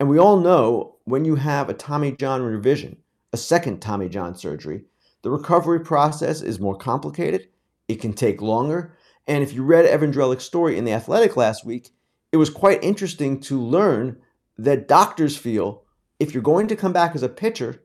And 0.00 0.08
we 0.08 0.18
all 0.18 0.38
know 0.38 0.96
when 1.04 1.24
you 1.24 1.36
have 1.36 1.68
a 1.68 1.74
Tommy 1.74 2.12
John 2.12 2.42
revision, 2.42 2.96
a 3.32 3.36
second 3.36 3.80
Tommy 3.80 4.08
John 4.08 4.34
surgery, 4.34 4.84
the 5.22 5.30
recovery 5.30 5.80
process 5.80 6.40
is 6.40 6.58
more 6.58 6.76
complicated. 6.76 7.48
It 7.88 8.00
can 8.00 8.14
take 8.14 8.40
longer. 8.40 8.96
And 9.26 9.42
if 9.42 9.52
you 9.52 9.62
read 9.64 9.84
Evan 9.84 10.12
Drellich's 10.12 10.44
story 10.44 10.78
in 10.78 10.84
The 10.84 10.92
Athletic 10.92 11.36
last 11.36 11.64
week, 11.64 11.90
it 12.32 12.38
was 12.38 12.50
quite 12.50 12.82
interesting 12.82 13.40
to 13.40 13.60
learn 13.60 14.18
that 14.56 14.88
doctors 14.88 15.36
feel 15.36 15.82
if 16.18 16.32
you're 16.32 16.42
going 16.42 16.68
to 16.68 16.76
come 16.76 16.92
back 16.92 17.14
as 17.14 17.22
a 17.22 17.28
pitcher, 17.28 17.82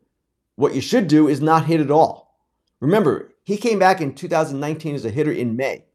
what 0.56 0.76
you 0.76 0.82
should 0.82 1.08
do 1.08 1.28
is 1.28 1.42
not 1.42 1.66
hit 1.66 1.82
at 1.82 1.92
all. 1.92 2.40
Remember, 2.80 3.34
he 3.44 3.58
came 3.58 3.80
back 3.80 4.00
in 4.02 4.16
2019 4.16 4.96
as 4.96 5.06
a 5.06 5.10
hitter 5.10 5.32
in 5.32 5.56
May. 5.56 5.86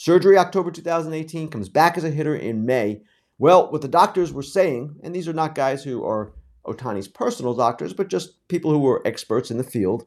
Surgery 0.00 0.38
October 0.38 0.70
2018, 0.70 1.48
comes 1.48 1.68
back 1.68 1.98
as 1.98 2.04
a 2.04 2.10
hitter 2.10 2.36
in 2.36 2.64
May. 2.64 3.00
Well, 3.36 3.68
what 3.72 3.82
the 3.82 3.88
doctors 3.88 4.32
were 4.32 4.44
saying, 4.44 4.94
and 5.02 5.12
these 5.12 5.26
are 5.26 5.32
not 5.32 5.56
guys 5.56 5.82
who 5.82 6.04
are 6.04 6.34
Ohtani's 6.64 7.08
personal 7.08 7.52
doctors, 7.52 7.92
but 7.92 8.06
just 8.06 8.46
people 8.46 8.70
who 8.70 8.78
were 8.78 9.02
experts 9.04 9.50
in 9.50 9.58
the 9.58 9.64
field, 9.64 10.06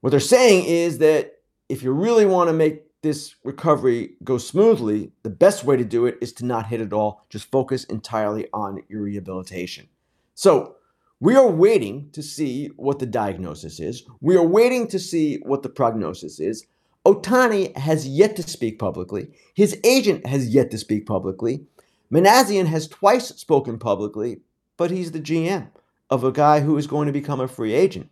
what 0.00 0.10
they're 0.10 0.18
saying 0.18 0.64
is 0.64 0.98
that 0.98 1.34
if 1.68 1.84
you 1.84 1.92
really 1.92 2.26
want 2.26 2.48
to 2.48 2.52
make 2.52 2.82
this 3.02 3.36
recovery 3.44 4.14
go 4.24 4.38
smoothly, 4.38 5.12
the 5.22 5.30
best 5.30 5.62
way 5.62 5.76
to 5.76 5.84
do 5.84 6.04
it 6.06 6.18
is 6.20 6.32
to 6.32 6.44
not 6.44 6.66
hit 6.66 6.80
at 6.80 6.92
all. 6.92 7.24
Just 7.30 7.48
focus 7.48 7.84
entirely 7.84 8.48
on 8.52 8.82
your 8.88 9.02
rehabilitation. 9.02 9.86
So, 10.34 10.74
we 11.20 11.36
are 11.36 11.48
waiting 11.48 12.10
to 12.10 12.24
see 12.24 12.70
what 12.74 12.98
the 12.98 13.06
diagnosis 13.06 13.78
is. 13.78 14.02
We 14.20 14.36
are 14.36 14.44
waiting 14.44 14.88
to 14.88 14.98
see 14.98 15.36
what 15.44 15.62
the 15.62 15.68
prognosis 15.68 16.40
is. 16.40 16.66
Ohtani 17.06 17.76
has 17.76 18.06
yet 18.06 18.36
to 18.36 18.42
speak 18.42 18.78
publicly. 18.78 19.28
His 19.54 19.78
agent 19.84 20.26
has 20.26 20.48
yet 20.48 20.70
to 20.70 20.78
speak 20.78 21.06
publicly. 21.06 21.66
Minasian 22.12 22.66
has 22.66 22.86
twice 22.86 23.28
spoken 23.28 23.78
publicly, 23.78 24.40
but 24.76 24.90
he's 24.90 25.12
the 25.12 25.20
GM 25.20 25.68
of 26.10 26.24
a 26.24 26.32
guy 26.32 26.60
who 26.60 26.76
is 26.76 26.86
going 26.86 27.06
to 27.06 27.12
become 27.12 27.40
a 27.40 27.48
free 27.48 27.72
agent. 27.72 28.10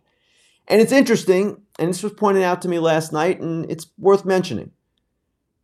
And 0.67 0.81
it's 0.81 0.91
interesting, 0.91 1.61
and 1.79 1.89
this 1.89 2.03
was 2.03 2.13
pointed 2.13 2.43
out 2.43 2.61
to 2.63 2.67
me 2.67 2.79
last 2.79 3.13
night, 3.13 3.39
and 3.39 3.69
it's 3.69 3.87
worth 3.97 4.25
mentioning. 4.25 4.71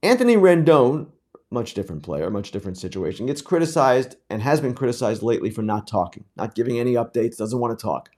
Anthony 0.04 0.36
Rendon 0.36 1.08
much 1.50 1.74
different 1.74 2.04
player, 2.04 2.30
much 2.30 2.52
different 2.52 2.78
situation. 2.78 3.26
Gets 3.26 3.42
criticized 3.42 4.16
and 4.30 4.42
has 4.42 4.60
been 4.62 4.74
criticized 4.74 5.24
lately 5.24 5.50
for 5.50 5.62
not 5.62 5.88
talking, 5.88 6.26
not 6.36 6.56
giving 6.56 6.80
any 6.80 6.94
updates, 6.94 7.38
doesn't 7.38 7.60
want 7.60 7.78
to 7.78 7.82
talk. 7.82 8.10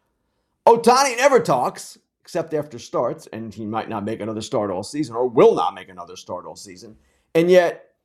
Ohtani 0.68 1.18
never 1.18 1.40
talks, 1.40 1.98
except 2.30 2.54
after 2.54 2.78
starts, 2.78 3.26
and 3.34 3.56
he 3.56 3.66
might 3.66 3.90
not 3.90 4.06
make 4.06 4.20
another 4.22 4.44
start 4.44 4.70
all 4.70 4.84
season 4.84 5.16
or 5.16 5.28
will 5.28 5.56
not 5.56 5.74
make 5.74 5.90
another 5.90 6.16
start 6.16 6.46
all 6.46 6.56
season. 6.56 6.96
And 7.34 7.50
yet, 7.50 7.96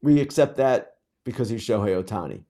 we 0.00 0.20
accept 0.20 0.56
that 0.58 0.98
because 1.24 1.48
he's 1.48 1.66
Shohei 1.66 2.00
Ohtani. 2.00 2.44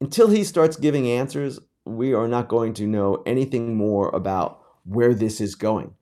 Until 0.00 0.28
he 0.28 0.44
starts 0.44 0.76
giving 0.76 1.08
answers, 1.08 1.58
we 1.84 2.14
are 2.14 2.28
not 2.28 2.46
going 2.46 2.72
to 2.74 2.86
know 2.86 3.20
anything 3.26 3.76
more 3.76 4.10
about 4.10 4.62
where 4.84 5.12
this 5.12 5.40
is 5.40 5.56
going. 5.56 5.92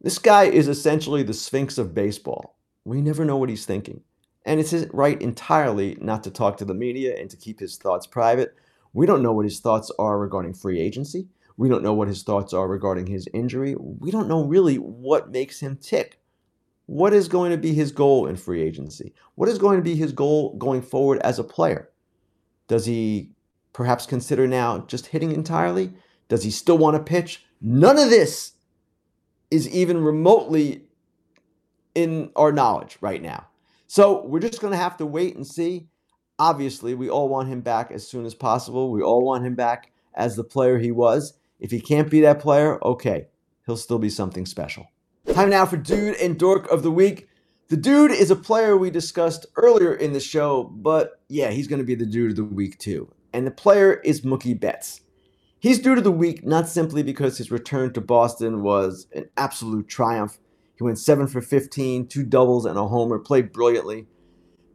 This 0.00 0.20
guy 0.20 0.44
is 0.44 0.68
essentially 0.68 1.24
the 1.24 1.34
Sphinx 1.34 1.76
of 1.76 1.92
baseball. 1.92 2.56
We 2.84 3.02
never 3.02 3.24
know 3.24 3.36
what 3.36 3.50
he's 3.50 3.66
thinking. 3.66 4.02
And 4.44 4.60
it's 4.60 4.70
his 4.70 4.86
right 4.92 5.20
entirely 5.20 5.98
not 6.00 6.22
to 6.22 6.30
talk 6.30 6.58
to 6.58 6.64
the 6.64 6.74
media 6.74 7.20
and 7.20 7.28
to 7.28 7.36
keep 7.36 7.58
his 7.58 7.76
thoughts 7.76 8.06
private. 8.06 8.54
We 8.92 9.04
don't 9.04 9.24
know 9.24 9.32
what 9.32 9.46
his 9.46 9.58
thoughts 9.58 9.90
are 9.98 10.16
regarding 10.16 10.54
free 10.54 10.78
agency. 10.78 11.26
We 11.56 11.68
don't 11.68 11.82
know 11.82 11.94
what 11.94 12.08
his 12.08 12.22
thoughts 12.22 12.52
are 12.52 12.68
regarding 12.68 13.06
his 13.06 13.26
injury. 13.32 13.74
We 13.78 14.10
don't 14.10 14.28
know 14.28 14.44
really 14.44 14.76
what 14.76 15.30
makes 15.30 15.60
him 15.60 15.76
tick. 15.76 16.20
What 16.86 17.12
is 17.12 17.28
going 17.28 17.50
to 17.50 17.56
be 17.56 17.74
his 17.74 17.92
goal 17.92 18.26
in 18.26 18.36
free 18.36 18.62
agency? 18.62 19.14
What 19.34 19.48
is 19.48 19.58
going 19.58 19.78
to 19.78 19.82
be 19.82 19.96
his 19.96 20.12
goal 20.12 20.56
going 20.56 20.82
forward 20.82 21.18
as 21.20 21.38
a 21.38 21.44
player? 21.44 21.90
Does 22.68 22.84
he 22.86 23.30
perhaps 23.72 24.06
consider 24.06 24.46
now 24.46 24.78
just 24.86 25.06
hitting 25.06 25.32
entirely? 25.32 25.92
Does 26.28 26.44
he 26.44 26.50
still 26.50 26.78
want 26.78 26.96
to 26.96 27.02
pitch? 27.02 27.44
None 27.60 27.98
of 27.98 28.10
this 28.10 28.52
is 29.50 29.68
even 29.68 30.02
remotely 30.02 30.84
in 31.94 32.30
our 32.36 32.52
knowledge 32.52 32.98
right 33.00 33.22
now. 33.22 33.46
So 33.86 34.26
we're 34.26 34.40
just 34.40 34.60
going 34.60 34.72
to 34.72 34.78
have 34.78 34.96
to 34.98 35.06
wait 35.06 35.36
and 35.36 35.46
see. 35.46 35.88
Obviously, 36.38 36.94
we 36.94 37.08
all 37.08 37.28
want 37.28 37.48
him 37.48 37.62
back 37.62 37.90
as 37.90 38.06
soon 38.06 38.26
as 38.26 38.34
possible. 38.34 38.90
We 38.90 39.02
all 39.02 39.24
want 39.24 39.46
him 39.46 39.54
back 39.54 39.90
as 40.14 40.36
the 40.36 40.44
player 40.44 40.78
he 40.78 40.90
was. 40.90 41.34
If 41.58 41.70
he 41.70 41.80
can't 41.80 42.10
be 42.10 42.20
that 42.20 42.40
player, 42.40 42.82
okay, 42.84 43.28
he'll 43.64 43.76
still 43.76 43.98
be 43.98 44.10
something 44.10 44.46
special. 44.46 44.88
Time 45.32 45.50
now 45.50 45.66
for 45.66 45.76
Dude 45.76 46.16
and 46.16 46.38
Dork 46.38 46.70
of 46.70 46.82
the 46.82 46.90
Week. 46.90 47.28
The 47.68 47.76
dude 47.76 48.12
is 48.12 48.30
a 48.30 48.36
player 48.36 48.76
we 48.76 48.90
discussed 48.90 49.44
earlier 49.56 49.92
in 49.92 50.12
the 50.12 50.20
show, 50.20 50.64
but 50.64 51.20
yeah, 51.28 51.50
he's 51.50 51.66
going 51.66 51.80
to 51.80 51.84
be 51.84 51.96
the 51.96 52.06
dude 52.06 52.30
of 52.30 52.36
the 52.36 52.44
week 52.44 52.78
too. 52.78 53.12
And 53.32 53.44
the 53.44 53.50
player 53.50 53.94
is 54.04 54.20
Mookie 54.20 54.58
Betts. 54.58 55.00
He's 55.58 55.80
dude 55.80 55.98
of 55.98 56.04
the 56.04 56.12
week 56.12 56.46
not 56.46 56.68
simply 56.68 57.02
because 57.02 57.38
his 57.38 57.50
return 57.50 57.92
to 57.94 58.00
Boston 58.00 58.62
was 58.62 59.08
an 59.14 59.28
absolute 59.36 59.88
triumph. 59.88 60.38
He 60.76 60.84
went 60.84 60.98
7 60.98 61.26
for 61.26 61.40
15, 61.40 62.06
two 62.06 62.22
doubles 62.22 62.66
and 62.66 62.78
a 62.78 62.86
homer, 62.86 63.18
played 63.18 63.52
brilliantly. 63.52 64.06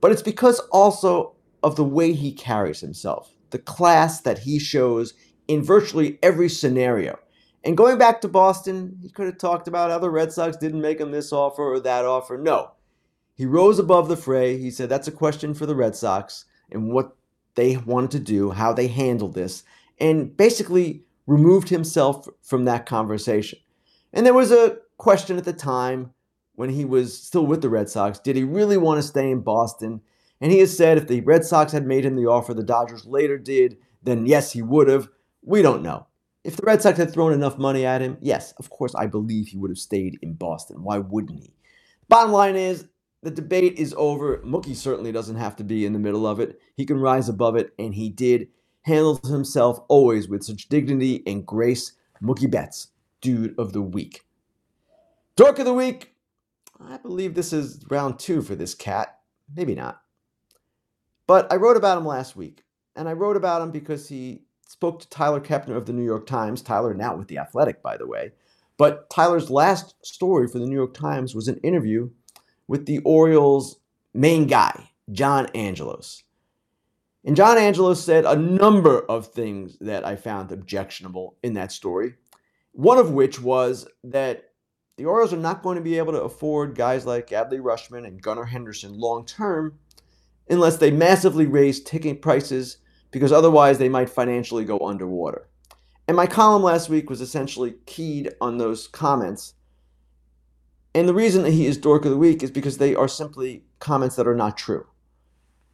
But 0.02 0.12
it's 0.12 0.22
because 0.22 0.60
also 0.72 1.36
of 1.64 1.78
the 1.78 1.86
way 1.86 2.12
he 2.12 2.34
carries 2.34 2.82
himself, 2.82 3.32
the 3.52 3.60
class 3.60 4.20
that 4.22 4.40
he 4.40 4.60
shows 4.60 5.14
in 5.52 5.64
virtually 5.64 6.18
every 6.24 6.50
scenario. 6.50 7.20
And 7.64 7.78
going 7.78 7.98
back 7.98 8.22
to 8.22 8.28
Boston, 8.28 8.98
he 9.02 9.10
could 9.10 9.28
have 9.28 9.38
talked 9.38 9.68
about 9.68 9.92
how 9.92 10.00
the 10.00 10.10
Red 10.10 10.32
Sox 10.32 10.58
didn't 10.58 10.82
make 10.82 11.00
him 11.00 11.12
this 11.12 11.32
offer 11.32 11.64
or 11.64 11.80
that 11.82 12.06
offer. 12.06 12.38
No. 12.38 12.72
He 13.36 13.46
rose 13.46 13.78
above 13.78 14.08
the 14.08 14.18
fray. 14.18 14.58
He 14.58 14.72
said 14.72 14.90
that's 14.90 15.08
a 15.08 15.12
question 15.12 15.54
for 15.54 15.66
the 15.66 15.76
Red 15.76 15.96
Sox 15.96 16.46
and 16.72 16.92
what 16.92 17.16
they 17.56 17.78
wanted 17.78 18.12
to 18.12 18.20
do, 18.20 18.52
how 18.52 18.72
they 18.74 18.88
handled 18.88 19.34
this 19.34 19.64
and 20.00 20.36
basically 20.36 21.04
removed 21.28 21.70
himself 21.70 22.28
from 22.42 22.66
that 22.66 22.86
conversation. 22.86 23.60
And 24.14 24.26
there 24.26 24.34
was 24.34 24.52
a 24.52 24.78
question 24.98 25.38
at 25.38 25.44
the 25.44 25.54
time 25.54 26.14
when 26.56 26.70
he 26.70 26.86
was 26.86 27.22
still 27.22 27.46
with 27.46 27.62
the 27.62 27.70
Red 27.70 27.90
Sox 27.90 28.20
did 28.20 28.36
he 28.36 28.44
really 28.44 28.78
want 28.78 29.00
to 29.00 29.08
stay 29.08 29.30
in 29.30 29.42
Boston? 29.42 30.02
And 30.40 30.52
he 30.52 30.60
has 30.60 30.76
said 30.76 30.98
if 30.98 31.08
the 31.08 31.22
Red 31.22 31.46
Sox 31.46 31.72
had 31.72 31.86
made 31.86 32.06
him 32.06 32.16
the 32.16 32.26
offer 32.26 32.54
the 32.54 32.64
Dodgers 32.64 33.06
later 33.06 33.38
did, 33.38 33.78
then 34.02 34.26
yes, 34.26 34.54
he 34.54 34.62
would 34.62 34.88
have. 34.88 35.08
We 35.44 35.62
don't 35.62 35.84
know. 35.84 36.08
If 36.44 36.58
the 36.58 36.64
Red 36.66 36.82
Sox 36.82 36.98
had 36.98 37.14
thrown 37.14 37.34
enough 37.34 37.58
money 37.58 37.86
at 37.86 38.02
him, 38.02 38.18
yes, 38.22 38.54
of 38.58 38.70
course, 38.70 38.96
I 38.96 39.06
believe 39.06 39.48
he 39.48 39.58
would 39.58 39.70
have 39.70 39.78
stayed 39.78 40.18
in 40.22 40.34
Boston. 40.34 40.84
Why 40.84 40.98
wouldn't 40.98 41.40
he? 41.40 41.54
Bottom 42.10 42.32
line 42.32 42.56
is, 42.56 42.88
the 43.22 43.32
debate 43.32 43.78
is 43.78 43.94
over. 43.98 44.38
Mookie 44.40 44.76
certainly 44.76 45.12
doesn't 45.12 45.36
have 45.36 45.56
to 45.58 45.64
be 45.64 45.86
in 45.86 45.94
the 45.94 46.00
middle 46.00 46.26
of 46.26 46.40
it. 46.40 46.60
He 46.76 46.86
can 46.86 47.00
rise 47.00 47.30
above 47.30 47.56
it, 47.56 47.74
and 47.78 47.94
he 47.94 48.10
did 48.10 48.48
handles 48.82 49.30
himself 49.30 49.80
always 49.88 50.28
with 50.28 50.44
such 50.44 50.68
dignity 50.70 51.22
and 51.28 51.46
grace. 51.46 51.94
Mookie 52.24 52.50
Betts, 52.50 52.88
dude 53.22 53.58
of 53.60 53.74
the 53.74 53.82
week. 53.82 54.22
Dork 55.36 55.60
of 55.60 55.66
the 55.66 55.74
week. 55.74 56.16
I 56.80 56.98
believe 56.98 57.36
this 57.36 57.54
is 57.54 57.84
round 57.90 58.18
two 58.18 58.42
for 58.42 58.56
this 58.56 58.74
cat. 58.74 59.20
Maybe 59.56 59.76
not. 59.76 60.02
But 61.28 61.52
I 61.52 61.56
wrote 61.58 61.78
about 61.78 61.98
him 61.98 62.06
last 62.06 62.36
week. 62.36 62.64
And 62.96 63.08
I 63.08 63.14
wrote 63.14 63.38
about 63.38 63.62
him 63.62 63.72
because 63.72 64.10
he 64.10 64.42
spoke 64.72 65.02
to 65.02 65.10
Tyler 65.10 65.42
Kepner 65.42 65.76
of 65.76 65.86
the 65.86 65.92
New 65.92 66.06
York 66.06 66.26
Times. 66.26 66.62
Tyler 66.62 66.94
now 66.94 67.18
with 67.18 67.28
The 67.28 67.38
Athletic, 67.40 67.84
by 67.84 67.98
the 67.98 68.08
way. 68.08 68.32
But 68.78 69.10
Tyler's 69.10 69.50
last 69.50 69.96
story 70.02 70.48
for 70.48 70.60
the 70.60 70.66
New 70.66 70.78
York 70.78 70.94
Times 70.94 71.36
was 71.36 71.50
an 71.50 71.58
interview 71.58 72.10
with 72.70 72.86
the 72.86 73.00
Orioles' 73.00 73.82
main 74.14 74.48
guy, 74.48 74.90
John 75.12 75.48
Angelos. 75.54 76.24
And 77.26 77.36
John 77.36 77.58
Angelos 77.58 78.02
said 78.02 78.24
a 78.24 78.38
number 78.38 79.02
of 79.02 79.28
things 79.28 79.78
that 79.82 80.06
I 80.06 80.16
found 80.16 80.54
objectionable 80.54 81.36
in 81.44 81.54
that 81.56 81.74
story. 81.74 82.16
One 82.72 82.98
of 82.98 83.12
which 83.12 83.42
was 83.42 83.86
that 84.06 84.52
the 84.96 85.04
Orioles 85.04 85.34
are 85.34 85.38
not 85.38 85.64
going 85.64 85.76
to 85.76 85.84
be 85.84 85.98
able 85.98 86.14
to 86.14 86.24
afford 86.24 86.76
guys 86.76 87.06
like 87.06 87.28
Adley 87.28 87.60
Rutschman 87.60 88.08
and 88.08 88.22
Gunnar 88.22 88.46
Henderson 88.46 88.98
long 88.98 89.26
term 89.26 89.78
unless 90.50 90.78
they 90.78 90.92
massively 90.92 91.46
raise 91.46 91.84
ticket 91.84 92.22
prices 92.22 92.78
because 93.12 93.32
otherwise 93.32 93.78
they 93.78 93.90
might 93.90 94.10
financially 94.10 94.66
go 94.66 94.80
underwater. 94.80 95.48
And 96.08 96.18
my 96.18 96.28
column 96.28 96.64
last 96.64 96.90
week 96.90 97.10
was 97.10 97.22
essentially 97.22 97.76
keyed 97.86 98.34
on 98.42 98.58
those 98.58 98.88
comments. 98.88 99.54
And 100.94 101.08
the 101.08 101.14
reason 101.14 101.44
that 101.44 101.52
he 101.52 101.68
is 101.68 101.78
dork 101.78 102.06
of 102.06 102.12
the 102.12 102.18
week 102.18 102.44
is 102.44 102.52
because 102.52 102.78
they 102.78 102.96
are 102.96 103.08
simply 103.08 103.64
comments 103.80 104.16
that 104.16 104.28
are 104.28 104.36
not 104.36 104.58
true. 104.58 104.86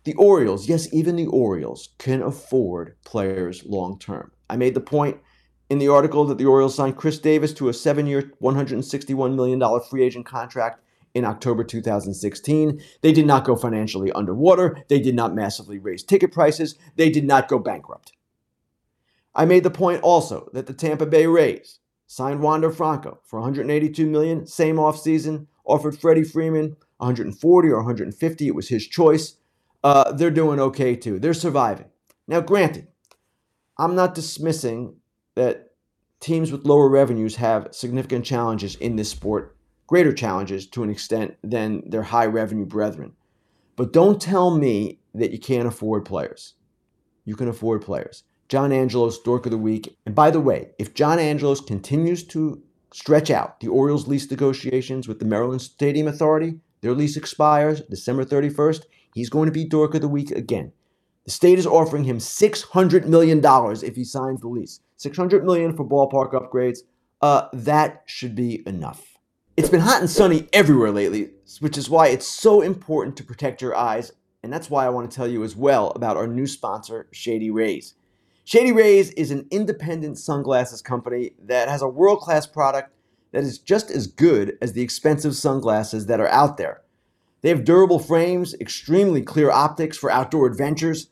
The 0.03 0.13
Orioles, 0.13 0.69
yes, 0.69 0.93
even 0.93 1.15
the 1.15 1.25
Orioles 1.27 1.89
can 1.97 2.21
afford 2.21 2.95
players 3.03 3.65
long 3.65 3.97
term. 3.99 4.31
I 4.49 4.55
made 4.55 4.73
the 4.73 4.79
point 4.79 5.17
in 5.69 5.79
the 5.79 5.89
article 5.89 6.25
that 6.25 6.37
the 6.37 6.45
Orioles 6.45 6.75
signed 6.75 6.97
Chris 6.97 7.19
Davis 7.19 7.53
to 7.55 7.69
a 7.69 7.73
seven 7.73 8.05
year, 8.05 8.31
$161 8.41 9.35
million 9.35 9.81
free 9.89 10.03
agent 10.03 10.25
contract 10.25 10.81
in 11.13 11.25
October 11.25 11.63
2016. 11.63 12.81
They 13.01 13.11
did 13.11 13.25
not 13.25 13.45
go 13.45 13.55
financially 13.55 14.11
underwater. 14.11 14.83
They 14.87 14.99
did 14.99 15.15
not 15.15 15.35
massively 15.35 15.79
raise 15.79 16.03
ticket 16.03 16.31
prices. 16.31 16.75
They 16.95 17.09
did 17.09 17.25
not 17.25 17.47
go 17.47 17.59
bankrupt. 17.59 18.13
I 19.35 19.45
made 19.45 19.63
the 19.63 19.69
point 19.69 20.01
also 20.01 20.49
that 20.53 20.67
the 20.67 20.73
Tampa 20.73 21.05
Bay 21.05 21.27
Rays 21.27 21.79
signed 22.07 22.41
Wander 22.41 22.71
Franco 22.71 23.19
for 23.25 23.39
182 23.39 24.07
million, 24.07 24.47
same 24.47 24.77
offseason, 24.77 25.47
offered 25.65 25.99
Freddie 25.99 26.23
Freeman 26.23 26.77
140 26.97 27.69
or 27.69 27.77
150. 27.77 28.47
It 28.47 28.55
was 28.55 28.69
his 28.69 28.87
choice 28.87 29.37
uh, 29.83 30.11
they're 30.11 30.31
doing 30.31 30.59
okay 30.59 30.95
too. 30.95 31.19
They're 31.19 31.33
surviving. 31.33 31.87
Now, 32.27 32.41
granted, 32.41 32.87
I'm 33.77 33.95
not 33.95 34.15
dismissing 34.15 34.95
that 35.35 35.71
teams 36.19 36.51
with 36.51 36.65
lower 36.65 36.89
revenues 36.89 37.35
have 37.37 37.69
significant 37.71 38.25
challenges 38.25 38.75
in 38.75 38.95
this 38.95 39.09
sport, 39.09 39.56
greater 39.87 40.13
challenges 40.13 40.67
to 40.67 40.83
an 40.83 40.89
extent 40.89 41.35
than 41.43 41.89
their 41.89 42.03
high 42.03 42.25
revenue 42.25 42.65
brethren. 42.65 43.13
But 43.75 43.93
don't 43.93 44.21
tell 44.21 44.57
me 44.57 44.99
that 45.13 45.31
you 45.31 45.39
can't 45.39 45.67
afford 45.67 46.05
players. 46.05 46.53
You 47.25 47.35
can 47.35 47.47
afford 47.47 47.81
players. 47.81 48.23
John 48.49 48.71
Angelos, 48.71 49.19
Dork 49.19 49.45
of 49.45 49.51
the 49.51 49.57
Week. 49.57 49.97
And 50.05 50.15
by 50.15 50.31
the 50.31 50.39
way, 50.39 50.69
if 50.79 50.93
John 50.93 51.19
Angelos 51.19 51.61
continues 51.61 52.23
to 52.27 52.61
stretch 52.93 53.29
out 53.29 53.59
the 53.59 53.67
Orioles 53.67 54.07
lease 54.07 54.29
negotiations 54.29 55.07
with 55.07 55.19
the 55.19 55.25
Maryland 55.25 55.61
Stadium 55.61 56.07
Authority, 56.07 56.59
their 56.81 56.93
lease 56.93 57.17
expires 57.17 57.81
December 57.81 58.23
31st. 58.23 58.83
He's 59.13 59.29
going 59.29 59.47
to 59.47 59.51
be 59.51 59.65
Dork 59.65 59.95
of 59.95 60.01
the 60.01 60.07
Week 60.07 60.31
again. 60.31 60.71
The 61.25 61.31
state 61.31 61.59
is 61.59 61.67
offering 61.67 62.05
him 62.05 62.19
$600 62.19 63.05
million 63.05 63.41
if 63.83 63.95
he 63.95 64.03
signs 64.05 64.39
the 64.39 64.47
lease. 64.47 64.79
600 64.95 65.43
million 65.43 65.75
for 65.75 65.85
ballpark 65.85 66.31
upgrades. 66.31 66.79
Uh, 67.21 67.47
that 67.51 68.03
should 68.05 68.35
be 68.35 68.63
enough. 68.65 69.16
It's 69.57 69.69
been 69.69 69.81
hot 69.81 70.01
and 70.01 70.09
sunny 70.09 70.47
everywhere 70.53 70.91
lately, 70.91 71.31
which 71.61 71.79
is 71.79 71.89
why 71.89 72.09
it's 72.09 72.27
so 72.27 72.61
important 72.61 73.17
to 73.17 73.23
protect 73.23 73.59
your 73.59 73.75
eyes. 73.75 74.11
And 74.43 74.53
that's 74.53 74.69
why 74.69 74.85
I 74.85 74.89
want 74.89 75.09
to 75.09 75.15
tell 75.15 75.27
you 75.27 75.43
as 75.43 75.55
well 75.55 75.89
about 75.95 76.15
our 76.15 76.27
new 76.27 76.45
sponsor, 76.45 77.07
Shady 77.11 77.49
Rays. 77.49 77.95
Shady 78.43 78.71
Rays 78.71 79.09
is 79.13 79.31
an 79.31 79.47
independent 79.49 80.19
sunglasses 80.19 80.83
company 80.83 81.31
that 81.43 81.69
has 81.69 81.81
a 81.81 81.87
world 81.87 82.19
class 82.19 82.45
product 82.45 82.93
that 83.31 83.43
is 83.43 83.57
just 83.57 83.89
as 83.89 84.05
good 84.05 84.59
as 84.61 84.73
the 84.73 84.83
expensive 84.83 85.35
sunglasses 85.35 86.05
that 86.05 86.19
are 86.19 86.29
out 86.29 86.57
there. 86.57 86.83
They 87.41 87.49
have 87.49 87.65
durable 87.65 87.97
frames, 87.97 88.53
extremely 88.61 89.23
clear 89.23 89.49
optics 89.49 89.97
for 89.97 90.11
outdoor 90.11 90.45
adventures, 90.45 91.07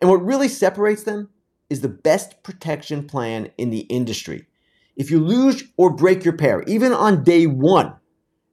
and 0.00 0.08
what 0.08 0.24
really 0.24 0.48
separates 0.48 1.02
them 1.02 1.28
is 1.68 1.82
the 1.82 1.88
best 1.88 2.42
protection 2.42 3.06
plan 3.06 3.50
in 3.58 3.68
the 3.68 3.80
industry. 3.80 4.46
If 4.96 5.10
you 5.10 5.20
lose 5.20 5.64
or 5.76 5.90
break 5.90 6.24
your 6.24 6.36
pair, 6.36 6.62
even 6.64 6.92
on 6.92 7.24
day 7.24 7.46
one, 7.46 7.94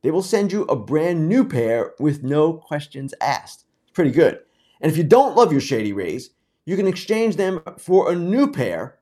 they 0.02 0.12
will 0.12 0.24
send 0.24 0.52
you 0.52 0.64
a 0.64 0.76
brand 0.76 1.28
new 1.28 1.44
pair 1.44 1.94
with 2.00 2.24
no 2.24 2.54
questions 2.54 3.14
asked. 3.20 3.66
It's 3.84 3.92
pretty 3.92 4.12
good. 4.12 4.40
And 4.82 4.90
if 4.92 4.98
you 4.98 5.04
don't 5.04 5.36
love 5.36 5.52
your 5.52 5.62
Shady 5.62 5.92
Rays, 5.92 6.30
you 6.66 6.78
can 6.78 6.88
exchange 6.88 7.36
them 7.36 7.62
for 7.78 8.12
a 8.12 8.16
new 8.16 8.52
pair 8.52 9.00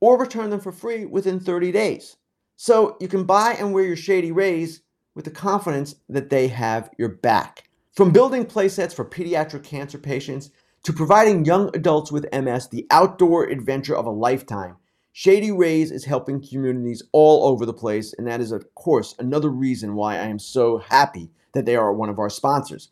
or 0.00 0.18
return 0.18 0.48
them 0.48 0.60
for 0.60 0.72
free 0.72 1.04
within 1.04 1.40
30 1.40 1.72
days. 1.72 2.16
So 2.56 2.96
you 3.00 3.08
can 3.08 3.24
buy 3.24 3.52
and 3.58 3.72
wear 3.72 3.84
your 3.84 3.96
Shady 3.96 4.32
Rays 4.32 4.82
with 5.14 5.24
the 5.24 5.30
confidence 5.30 5.96
that 6.08 6.30
they 6.30 6.48
have 6.48 6.90
your 6.96 7.08
back. 7.08 7.68
From 7.94 8.12
building 8.12 8.46
playsets 8.46 8.94
for 8.94 9.04
pediatric 9.04 9.64
cancer 9.64 9.98
patients 9.98 10.50
to 10.84 10.92
providing 10.92 11.44
young 11.44 11.70
adults 11.74 12.10
with 12.10 12.32
MS 12.32 12.68
the 12.68 12.86
outdoor 12.90 13.44
adventure 13.44 13.96
of 13.96 14.06
a 14.06 14.10
lifetime, 14.10 14.76
Shady 15.12 15.50
Rays 15.50 15.90
is 15.90 16.04
helping 16.04 16.40
communities 16.40 17.02
all 17.12 17.44
over 17.44 17.66
the 17.66 17.72
place, 17.72 18.14
and 18.16 18.26
that 18.26 18.40
is, 18.40 18.52
of 18.52 18.74
course, 18.74 19.14
another 19.18 19.50
reason 19.50 19.94
why 19.94 20.14
I 20.14 20.26
am 20.26 20.38
so 20.38 20.78
happy 20.78 21.30
that 21.52 21.66
they 21.66 21.74
are 21.74 21.92
one 21.92 22.08
of 22.08 22.18
our 22.18 22.30
sponsors. 22.30 22.90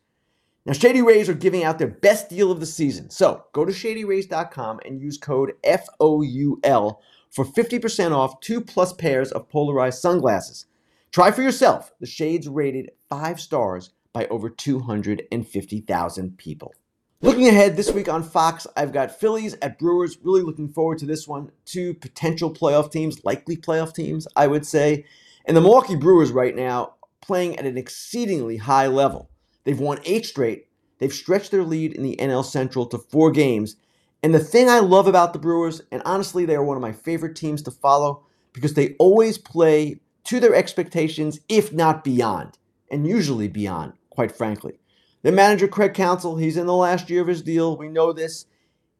Now, 0.66 0.72
Shady 0.72 1.00
Rays 1.00 1.28
are 1.28 1.34
giving 1.34 1.64
out 1.64 1.78
their 1.78 1.88
best 1.88 2.28
deal 2.28 2.50
of 2.50 2.60
the 2.60 2.66
season. 2.66 3.08
So 3.08 3.44
go 3.52 3.64
to 3.64 3.72
shadyrays.com 3.72 4.80
and 4.84 5.00
use 5.00 5.16
code 5.16 5.54
FOUL 5.64 7.00
for 7.30 7.44
50% 7.44 8.12
off 8.12 8.40
two 8.40 8.60
plus 8.60 8.92
pairs 8.92 9.32
of 9.32 9.48
polarized 9.48 10.00
sunglasses. 10.00 10.66
Try 11.12 11.30
for 11.30 11.42
yourself. 11.42 11.92
The 12.00 12.06
shades 12.06 12.48
rated 12.48 12.90
five 13.08 13.40
stars 13.40 13.90
by 14.12 14.26
over 14.26 14.50
250,000 14.50 16.36
people. 16.36 16.74
Looking 17.20 17.48
ahead 17.48 17.76
this 17.76 17.90
week 17.90 18.08
on 18.08 18.22
Fox, 18.22 18.64
I've 18.76 18.92
got 18.92 19.18
Phillies 19.18 19.56
at 19.60 19.76
Brewers. 19.76 20.18
Really 20.22 20.42
looking 20.42 20.68
forward 20.68 20.98
to 20.98 21.06
this 21.06 21.26
one. 21.26 21.50
Two 21.64 21.94
potential 21.94 22.48
playoff 22.48 22.92
teams, 22.92 23.24
likely 23.24 23.56
playoff 23.56 23.92
teams, 23.92 24.28
I 24.36 24.46
would 24.46 24.64
say. 24.64 25.04
And 25.44 25.56
the 25.56 25.60
Milwaukee 25.60 25.96
Brewers 25.96 26.30
right 26.30 26.54
now 26.54 26.94
playing 27.20 27.58
at 27.58 27.66
an 27.66 27.76
exceedingly 27.76 28.58
high 28.58 28.86
level. 28.86 29.30
They've 29.64 29.80
won 29.80 29.98
eight 30.04 30.26
straight. 30.26 30.68
They've 31.00 31.12
stretched 31.12 31.50
their 31.50 31.64
lead 31.64 31.92
in 31.92 32.04
the 32.04 32.14
NL 32.20 32.44
Central 32.44 32.86
to 32.86 32.98
four 32.98 33.32
games. 33.32 33.74
And 34.22 34.32
the 34.32 34.38
thing 34.38 34.68
I 34.68 34.78
love 34.78 35.08
about 35.08 35.32
the 35.32 35.40
Brewers, 35.40 35.82
and 35.90 36.02
honestly, 36.04 36.44
they 36.44 36.54
are 36.54 36.62
one 36.62 36.76
of 36.76 36.82
my 36.82 36.92
favorite 36.92 37.34
teams 37.34 37.62
to 37.62 37.72
follow 37.72 38.22
because 38.52 38.74
they 38.74 38.94
always 39.00 39.38
play 39.38 39.98
to 40.22 40.38
their 40.38 40.54
expectations, 40.54 41.40
if 41.48 41.72
not 41.72 42.04
beyond, 42.04 42.58
and 42.92 43.08
usually 43.08 43.48
beyond, 43.48 43.94
quite 44.08 44.30
frankly. 44.30 44.78
The 45.22 45.32
manager, 45.32 45.66
Craig 45.66 45.94
Counsell, 45.94 46.36
he's 46.36 46.56
in 46.56 46.66
the 46.66 46.74
last 46.74 47.10
year 47.10 47.22
of 47.22 47.28
his 47.28 47.42
deal. 47.42 47.76
We 47.76 47.88
know 47.88 48.12
this. 48.12 48.46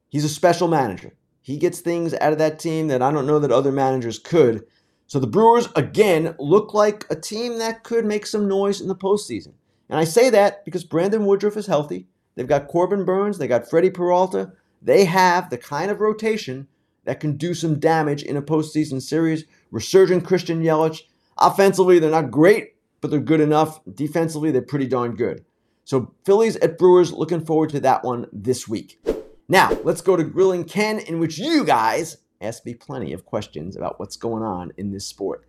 He's 0.09 0.25
a 0.25 0.29
special 0.29 0.69
manager. 0.69 1.15
He 1.43 1.57
gets 1.57 1.81
things 1.81 2.13
out 2.15 2.33
of 2.33 2.39
that 2.39 2.59
team 2.59 2.89
that 2.89 3.03
I 3.03 3.13
don't 3.13 3.27
know 3.27 3.39
that 3.39 3.53
other 3.53 3.73
managers 3.73 4.19
could. 4.19 4.65
So 5.07 5.19
the 5.19 5.27
Brewers, 5.27 5.69
again, 5.77 6.35
look 6.39 6.75
like 6.75 7.07
a 7.09 7.17
team 7.17 7.59
that 7.59 7.85
could 7.85 8.05
make 8.05 8.27
some 8.27 8.49
noise 8.49 8.81
in 8.81 8.89
the 8.89 8.97
postseason. 8.97 9.53
And 9.89 9.99
I 9.99 10.05
say 10.05 10.29
that 10.31 10.65
because 10.65 10.85
Brandon 10.85 11.25
Woodruff 11.25 11.57
is 11.57 11.67
healthy. 11.67 12.07
They've 12.35 12.47
got 12.47 12.69
Corbin 12.69 13.05
Burnes, 13.05 13.39
they 13.39 13.49
got 13.49 13.69
Freddie 13.69 13.91
Peralta. 13.91 14.53
They 14.83 15.07
have 15.07 15.51
the 15.51 15.59
kind 15.59 15.91
of 15.91 16.01
rotation 16.01 16.69
that 17.05 17.21
can 17.21 17.37
do 17.37 17.55
some 17.55 17.81
damage 17.81 18.23
in 18.23 18.37
a 18.37 18.43
postseason 18.43 19.01
series. 19.01 19.45
Resurgent 19.71 20.25
Christian 20.25 20.63
Yelich. 20.63 21.03
Offensively, 21.39 21.99
they're 21.99 22.11
not 22.11 22.31
great, 22.31 22.75
but 23.01 23.11
they're 23.11 23.21
good 23.21 23.41
enough. 23.41 23.81
Defensively, 23.93 24.51
they're 24.51 24.63
pretty 24.63 24.87
darn 24.87 25.17
good. 25.17 25.45
So 25.89 26.13
Phillies 26.27 26.57
at 26.57 26.77
Brewers, 26.77 27.15
looking 27.15 27.47
forward 27.47 27.71
to 27.71 27.81
that 27.81 28.05
one 28.05 28.27
this 28.31 28.69
week. 28.69 29.01
Now, 29.49 29.71
let's 29.85 30.03
go 30.03 30.17
to 30.17 30.23
Grilling 30.23 30.65
Ken, 30.65 30.99
in 30.99 31.19
which 31.19 31.39
you 31.39 31.65
guys 31.65 32.19
ask 32.43 32.67
me 32.67 32.75
plenty 32.75 33.15
of 33.15 33.25
questions 33.25 33.75
about 33.75 33.99
what's 33.99 34.19
going 34.19 34.43
on 34.43 34.71
in 34.77 34.93
this 34.93 35.07
sport. 35.07 35.47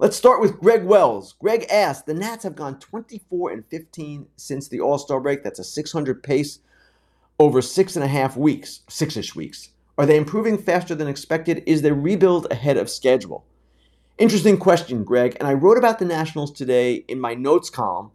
Let's 0.00 0.16
start 0.16 0.40
with 0.40 0.58
Greg 0.58 0.82
Wells. 0.82 1.36
Greg 1.40 1.64
asked, 1.70 2.06
the 2.06 2.14
Nats 2.14 2.42
have 2.42 2.56
gone 2.56 2.80
24 2.80 3.52
and 3.52 3.64
15 3.64 4.26
since 4.34 4.66
the 4.66 4.80
All-Star 4.80 5.20
break. 5.20 5.44
That's 5.44 5.60
a 5.60 5.64
600 5.64 6.24
pace 6.24 6.58
over 7.38 7.62
six 7.62 7.94
and 7.94 8.04
a 8.04 8.08
half 8.08 8.36
weeks, 8.36 8.80
six-ish 8.88 9.36
weeks. 9.36 9.68
Are 9.96 10.06
they 10.06 10.16
improving 10.16 10.58
faster 10.58 10.96
than 10.96 11.06
expected? 11.06 11.62
Is 11.66 11.82
their 11.82 11.94
rebuild 11.94 12.48
ahead 12.50 12.78
of 12.78 12.90
schedule? 12.90 13.44
Interesting 14.18 14.56
question, 14.56 15.04
Greg. 15.04 15.36
And 15.38 15.46
I 15.46 15.54
wrote 15.54 15.78
about 15.78 16.00
the 16.00 16.04
Nationals 16.04 16.50
today 16.50 17.04
in 17.06 17.20
my 17.20 17.34
notes 17.34 17.70
column 17.70 18.10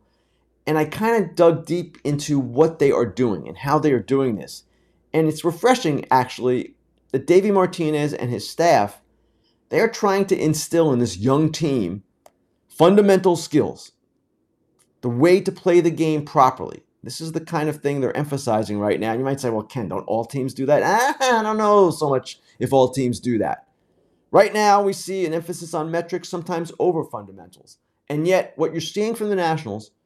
and 0.66 0.78
I 0.78 0.86
kind 0.86 1.24
of 1.24 1.36
dug 1.36 1.66
deep 1.66 1.98
into 2.04 2.40
what 2.40 2.80
they 2.80 2.92
are 2.92 3.06
doing 3.06 3.48
and 3.48 3.58
how 3.58 3.80
they 3.80 3.92
are 3.92 4.00
doing 4.00 4.36
this. 4.36 4.64
And 5.14 5.28
it's 5.28 5.44
refreshing, 5.44 6.06
actually, 6.10 6.76
that 7.12 7.28
Davey 7.28 7.52
Martinez 7.52 8.14
and 8.14 8.30
his 8.30 8.50
staff, 8.50 9.02
they 9.70 9.80
are 9.80 9.90
trying 9.90 10.26
to 10.26 10.42
instill 10.42 10.94
in 10.94 11.00
this 11.00 11.18
young 11.18 11.52
team 11.52 12.04
fundamental 12.70 13.36
skills, 13.36 13.92
the 15.02 15.10
way 15.10 15.40
to 15.42 15.52
play 15.52 15.80
the 15.82 15.92
game 15.92 16.26
properly. 16.26 16.82
This 17.04 17.20
is 17.20 17.34
the 17.34 17.42
kind 17.42 17.68
of 17.68 17.82
thing 17.82 18.00
they're 18.00 18.16
emphasizing 18.16 18.80
right 18.80 19.00
now. 19.00 19.14
You 19.14 19.26
might 19.26 19.42
say, 19.42 19.50
well, 19.50 19.64
Ken, 19.64 19.90
don't 19.90 20.08
all 20.08 20.24
teams 20.24 20.54
do 20.54 20.66
that? 20.68 20.82
Ah, 20.84 21.40
I 21.40 21.44
don't 21.44 21.58
know 21.58 21.92
so 21.92 22.10
much 22.10 22.40
if 22.60 22.72
all 22.72 22.92
teams 22.92 23.20
do 23.20 23.38
that. 23.40 23.68
Right 24.32 24.54
now, 24.54 24.82
we 24.82 24.94
see 24.94 25.26
an 25.26 25.34
emphasis 25.34 25.74
on 25.74 25.92
metrics, 25.92 26.30
sometimes 26.30 26.72
over 26.80 27.04
fundamentals. 27.04 27.78
And 28.10 28.26
yet, 28.26 28.54
what 28.56 28.72
you're 28.72 28.82
seeing 28.82 29.14
from 29.14 29.28
the 29.30 29.36
Nationals– 29.36 29.92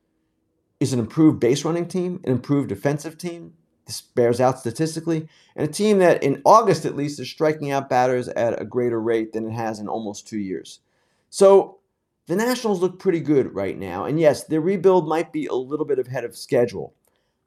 is 0.79 0.93
an 0.93 0.99
improved 0.99 1.39
base 1.39 1.65
running 1.65 1.87
team, 1.87 2.19
an 2.23 2.31
improved 2.31 2.69
defensive 2.69 3.17
team. 3.17 3.53
This 3.85 4.01
bears 4.01 4.41
out 4.41 4.59
statistically, 4.59 5.29
and 5.55 5.67
a 5.67 5.71
team 5.71 5.99
that, 5.99 6.21
in 6.21 6.41
August 6.43 6.85
at 6.85 6.97
least, 6.97 7.21
is 7.21 7.29
striking 7.29 7.71
out 7.71 7.89
batters 7.89 8.27
at 8.27 8.61
a 8.61 8.65
greater 8.65 8.99
rate 8.99 9.31
than 9.31 9.45
it 9.47 9.53
has 9.53 9.79
in 9.79 9.87
almost 9.87 10.27
two 10.27 10.39
years. 10.39 10.81
So 11.29 11.79
the 12.27 12.35
Nationals 12.35 12.81
look 12.81 12.99
pretty 12.99 13.21
good 13.21 13.55
right 13.55 13.77
now, 13.77 14.03
and 14.03 14.19
yes, 14.19 14.43
their 14.43 14.59
rebuild 14.59 15.07
might 15.07 15.31
be 15.31 15.45
a 15.45 15.53
little 15.53 15.85
bit 15.85 15.99
ahead 15.99 16.25
of 16.25 16.35
schedule. 16.35 16.93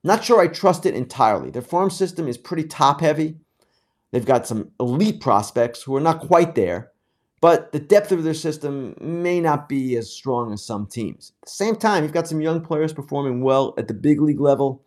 Not 0.03 0.25
sure 0.25 0.40
I 0.40 0.47
trust 0.47 0.87
it 0.87 0.95
entirely. 0.95 1.51
Their 1.51 1.61
farm 1.61 1.90
system 1.90 2.27
is 2.27 2.38
pretty 2.38 2.64
top 2.64 3.03
heavy. 3.03 3.37
They've 4.11 4.25
got 4.25 4.47
some 4.47 4.71
elite 4.81 5.21
prospects 5.21 5.83
who 5.83 5.95
are 5.95 6.01
not 6.01 6.21
quite 6.21 6.55
there, 6.55 6.90
but 7.40 7.72
the 7.72 7.79
depth 7.79 8.12
of 8.12 8.22
their 8.22 8.35
system 8.35 8.94
may 9.00 9.40
not 9.40 9.68
be 9.68 9.96
as 9.96 10.12
strong 10.12 10.53
as 10.53 10.64
some 10.64 10.87
teams. 10.87 11.33
At 11.42 11.46
the 11.46 11.53
same 11.53 11.76
time, 11.76 12.03
you've 12.03 12.12
got 12.12 12.29
some 12.29 12.40
young 12.40 12.61
players 12.61 12.92
performing 12.92 13.42
well 13.42 13.74
at 13.79 13.88
the 13.88 13.94
big 13.94 14.20
league 14.20 14.40
level. 14.40 14.85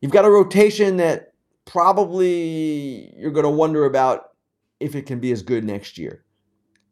You've 0.00 0.12
got 0.12 0.24
a 0.24 0.30
rotation 0.30 0.96
that 0.98 1.32
probably 1.64 3.12
you're 3.16 3.32
going 3.32 3.44
to 3.44 3.50
wonder 3.50 3.84
about 3.84 4.30
if 4.78 4.94
it 4.94 5.06
can 5.06 5.18
be 5.18 5.32
as 5.32 5.42
good 5.42 5.64
next 5.64 5.98
year. 5.98 6.24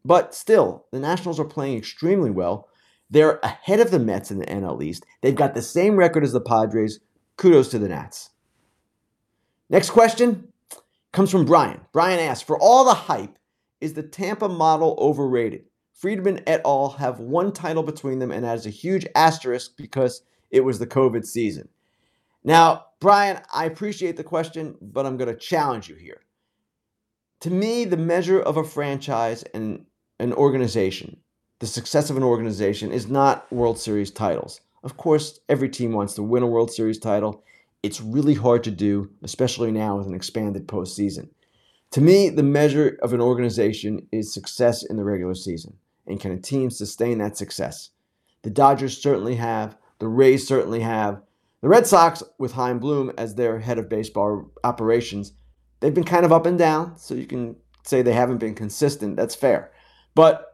But 0.04 0.34
still, 0.34 0.86
the 0.92 1.00
Nationals 1.00 1.38
are 1.38 1.44
playing 1.44 1.78
extremely 1.78 2.30
well. 2.30 2.68
They're 3.08 3.38
ahead 3.42 3.78
of 3.78 3.92
the 3.92 4.00
Mets 4.00 4.32
in 4.32 4.38
the 4.38 4.46
NL 4.46 4.82
East. 4.82 5.06
They've 5.22 5.34
got 5.34 5.54
the 5.54 5.62
same 5.62 5.96
record 5.96 6.24
as 6.24 6.32
the 6.32 6.40
Padres. 6.40 6.98
Kudos 7.36 7.68
to 7.70 7.78
the 7.78 7.88
Nats. 7.88 8.30
Next 9.68 9.90
question 9.90 10.52
comes 11.12 11.30
from 11.30 11.44
Brian. 11.44 11.80
Brian 11.92 12.18
asks 12.18 12.42
For 12.42 12.58
all 12.58 12.84
the 12.84 12.94
hype 12.94 13.38
is 13.80 13.94
the 13.94 14.02
Tampa 14.02 14.48
model 14.48 14.96
overrated? 14.98 15.64
Friedman 15.92 16.42
et 16.46 16.60
al. 16.64 16.90
have 16.90 17.20
one 17.20 17.52
title 17.52 17.82
between 17.82 18.18
them, 18.18 18.30
and 18.30 18.44
that 18.44 18.58
is 18.58 18.66
a 18.66 18.70
huge 18.70 19.06
asterisk 19.14 19.76
because 19.76 20.22
it 20.50 20.60
was 20.60 20.78
the 20.78 20.86
COVID 20.86 21.24
season. 21.24 21.68
Now, 22.44 22.86
Brian, 23.00 23.40
I 23.52 23.64
appreciate 23.64 24.16
the 24.16 24.24
question, 24.24 24.76
but 24.80 25.06
I'm 25.06 25.16
going 25.16 25.32
to 25.32 25.40
challenge 25.40 25.88
you 25.88 25.96
here. 25.96 26.20
To 27.40 27.50
me, 27.50 27.84
the 27.84 27.96
measure 27.96 28.40
of 28.40 28.56
a 28.56 28.64
franchise 28.64 29.42
and 29.54 29.84
an 30.18 30.32
organization, 30.32 31.18
the 31.58 31.66
success 31.66 32.08
of 32.08 32.16
an 32.16 32.22
organization, 32.22 32.92
is 32.92 33.08
not 33.08 33.50
World 33.52 33.78
Series 33.78 34.10
titles. 34.10 34.60
Of 34.82 34.96
course, 34.96 35.40
every 35.48 35.68
team 35.68 35.92
wants 35.92 36.14
to 36.14 36.22
win 36.22 36.42
a 36.42 36.46
World 36.46 36.70
Series 36.70 36.98
title. 36.98 37.42
It's 37.82 38.00
really 38.00 38.34
hard 38.34 38.64
to 38.64 38.70
do, 38.70 39.10
especially 39.22 39.72
now 39.72 39.96
with 39.96 40.06
an 40.06 40.14
expanded 40.14 40.68
postseason. 40.68 41.28
To 41.96 42.02
me, 42.02 42.28
the 42.28 42.42
measure 42.42 42.98
of 43.00 43.14
an 43.14 43.22
organization 43.22 44.06
is 44.12 44.30
success 44.30 44.84
in 44.84 44.98
the 44.98 45.02
regular 45.02 45.34
season. 45.34 45.78
And 46.06 46.20
can 46.20 46.30
a 46.30 46.36
team 46.36 46.68
sustain 46.68 47.16
that 47.16 47.38
success? 47.38 47.88
The 48.42 48.50
Dodgers 48.50 49.00
certainly 49.00 49.36
have. 49.36 49.78
The 49.98 50.08
Rays 50.08 50.46
certainly 50.46 50.80
have. 50.80 51.22
The 51.62 51.70
Red 51.70 51.86
Sox, 51.86 52.22
with 52.36 52.52
Chaim 52.52 52.80
Bloom 52.80 53.12
as 53.16 53.34
their 53.34 53.60
head 53.60 53.78
of 53.78 53.88
baseball 53.88 54.50
operations, 54.62 55.32
they've 55.80 55.94
been 55.94 56.04
kind 56.04 56.26
of 56.26 56.34
up 56.34 56.44
and 56.44 56.58
down. 56.58 56.98
So 56.98 57.14
you 57.14 57.24
can 57.24 57.56
say 57.82 58.02
they 58.02 58.12
haven't 58.12 58.40
been 58.40 58.54
consistent. 58.54 59.16
That's 59.16 59.34
fair. 59.34 59.72
But 60.14 60.44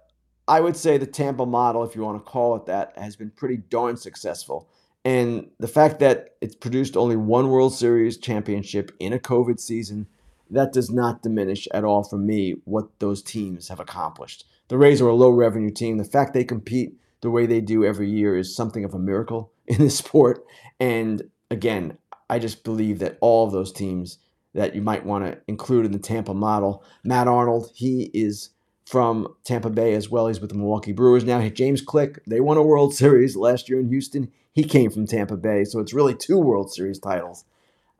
I 0.46 0.60
would 0.60 0.76
say 0.76 0.96
the 0.96 1.06
Tampa 1.06 1.44
model, 1.44 1.82
if 1.82 1.96
you 1.96 2.02
want 2.02 2.24
to 2.24 2.30
call 2.30 2.54
it 2.54 2.66
that, 2.66 2.96
has 2.96 3.16
been 3.16 3.30
pretty 3.30 3.56
darn 3.56 3.96
successful. 3.96 4.68
And 5.04 5.50
the 5.58 5.66
fact 5.66 5.98
that 5.98 6.36
it's 6.40 6.54
produced 6.54 6.96
only 6.96 7.16
one 7.16 7.48
World 7.48 7.74
Series 7.74 8.16
championship 8.16 8.92
in 9.00 9.12
a 9.12 9.18
COVID 9.18 9.58
season 9.58 10.06
that 10.52 10.72
does 10.72 10.90
not 10.90 11.22
diminish 11.22 11.66
at 11.72 11.84
all 11.84 12.04
for 12.04 12.18
me 12.18 12.56
what 12.64 12.98
those 12.98 13.22
teams 13.22 13.68
have 13.68 13.80
accomplished. 13.80 14.44
The 14.68 14.78
Rays 14.78 15.00
are 15.00 15.08
a 15.08 15.14
low 15.14 15.30
revenue 15.30 15.70
team. 15.70 15.98
The 15.98 16.04
fact 16.04 16.34
they 16.34 16.44
compete 16.44 16.94
the 17.22 17.30
way 17.30 17.46
they 17.46 17.60
do 17.60 17.84
every 17.84 18.08
year 18.08 18.36
is 18.36 18.54
something 18.54 18.84
of 18.84 18.94
a 18.94 18.98
miracle 18.98 19.52
in 19.66 19.78
this 19.78 19.98
sport. 19.98 20.44
And 20.78 21.30
again, 21.50 21.96
I 22.28 22.38
just 22.38 22.64
believe 22.64 22.98
that 23.00 23.18
all 23.20 23.46
of 23.46 23.52
those 23.52 23.72
teams 23.72 24.18
that 24.54 24.74
you 24.74 24.82
might 24.82 25.06
want 25.06 25.24
to 25.24 25.38
include 25.48 25.86
in 25.86 25.92
the 25.92 25.98
Tampa 25.98 26.34
model, 26.34 26.84
Matt 27.02 27.28
Arnold, 27.28 27.70
he 27.74 28.10
is 28.12 28.50
from 28.84 29.34
Tampa 29.44 29.70
Bay 29.70 29.94
as 29.94 30.10
well. 30.10 30.28
He's 30.28 30.40
with 30.40 30.50
the 30.50 30.56
Milwaukee 30.56 30.92
Brewers 30.92 31.24
now. 31.24 31.46
James 31.48 31.80
Click, 31.80 32.22
they 32.26 32.40
won 32.40 32.58
a 32.58 32.62
World 32.62 32.94
Series 32.94 33.36
last 33.36 33.68
year 33.68 33.80
in 33.80 33.88
Houston. 33.88 34.30
He 34.52 34.64
came 34.64 34.90
from 34.90 35.06
Tampa 35.06 35.36
Bay, 35.36 35.64
so 35.64 35.80
it's 35.80 35.94
really 35.94 36.14
two 36.14 36.38
World 36.38 36.70
Series 36.70 36.98
titles. 36.98 37.44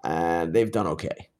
And 0.04 0.52
they've 0.52 0.70
done 0.70 0.86
okay. 0.88 1.30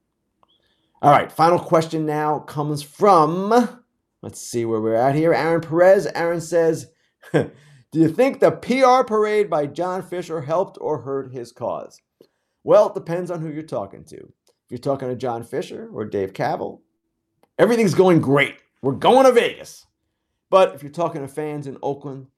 All 1.03 1.11
right, 1.11 1.33
final 1.33 1.59
question 1.59 2.07
now 2.07 2.39
comes 2.39 2.81
from 2.81 3.83
Let's 4.23 4.41
see 4.41 4.65
where 4.65 4.81
we're 4.81 4.95
at 4.95 5.17
here. 5.17 5.35
Aaron 5.35 5.61
Perez. 5.61 6.07
Aaron 6.07 6.41
says, 6.41 6.93
Do 7.33 7.51
you 7.93 8.09
think 8.09 8.39
the 8.39 8.53
PR 8.53 9.05
parade 9.05 9.51
by 9.51 9.67
John 9.67 10.05
Fisher 10.05 10.43
helped 10.43 10.79
or 10.81 11.01
hurt 11.01 11.33
his 11.33 11.51
cause? 11.51 12.01
Well, 12.63 12.87
it 12.87 12.95
depends 12.95 13.33
on 13.33 13.41
who 13.41 13.51
you're 13.51 13.65
talking 13.65 14.05
to. 14.05 14.17
If 14.17 14.71
you're 14.71 14.79
talking 14.79 15.09
to 15.09 15.17
John 15.17 15.43
Fisher 15.43 15.91
or 15.93 16.05
Dave 16.05 16.35
Kaval, 16.35 16.79
everything's 17.59 17.95
going 17.95 18.21
great. 18.21 18.59
We're 18.81 18.93
going 18.93 19.27
to 19.27 19.33
Vegas. 19.33 19.85
But 20.51 20.73
if 20.73 20.85
you're 20.85 20.93
talking 20.93 21.23
to 21.23 21.29
fans 21.29 21.67
in 21.67 21.79
Oakland, 21.83 22.29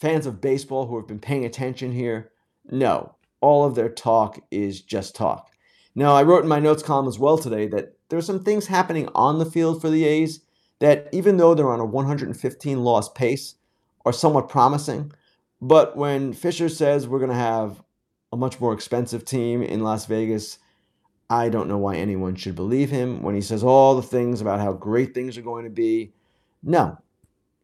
fans 0.00 0.26
of 0.26 0.40
baseball 0.40 0.86
who 0.86 0.96
have 0.96 1.08
been 1.08 1.18
paying 1.18 1.44
attention 1.44 1.90
here, 1.90 2.30
no, 2.70 3.16
all 3.40 3.64
of 3.64 3.74
their 3.74 3.88
talk 3.88 4.38
is 4.52 4.80
just 4.80 5.16
talk. 5.16 5.50
Now, 5.96 6.14
I 6.14 6.22
wrote 6.22 6.42
in 6.42 6.48
my 6.48 6.60
notes 6.60 6.82
column 6.82 7.08
as 7.08 7.18
well 7.18 7.38
today 7.38 7.66
that 7.68 7.95
there 8.08 8.18
are 8.18 8.22
some 8.22 8.42
things 8.42 8.66
happening 8.66 9.08
on 9.14 9.38
the 9.38 9.50
field 9.50 9.80
for 9.80 9.90
the 9.90 10.04
A's 10.04 10.40
that, 10.78 11.08
even 11.12 11.36
though 11.36 11.54
they're 11.54 11.70
on 11.70 11.80
a 11.80 11.84
115 11.84 12.84
loss 12.84 13.08
pace, 13.10 13.54
are 14.04 14.12
somewhat 14.12 14.48
promising. 14.48 15.12
But 15.60 15.96
when 15.96 16.32
Fisher 16.32 16.68
says 16.68 17.08
we're 17.08 17.18
going 17.18 17.30
to 17.30 17.36
have 17.36 17.82
a 18.32 18.36
much 18.36 18.60
more 18.60 18.72
expensive 18.72 19.24
team 19.24 19.62
in 19.62 19.82
Las 19.82 20.06
Vegas, 20.06 20.58
I 21.28 21.48
don't 21.48 21.68
know 21.68 21.78
why 21.78 21.96
anyone 21.96 22.36
should 22.36 22.54
believe 22.54 22.90
him 22.90 23.22
when 23.22 23.34
he 23.34 23.40
says 23.40 23.64
all 23.64 23.96
the 23.96 24.02
things 24.02 24.40
about 24.40 24.60
how 24.60 24.72
great 24.72 25.12
things 25.12 25.36
are 25.36 25.42
going 25.42 25.64
to 25.64 25.70
be. 25.70 26.12
No, 26.62 26.98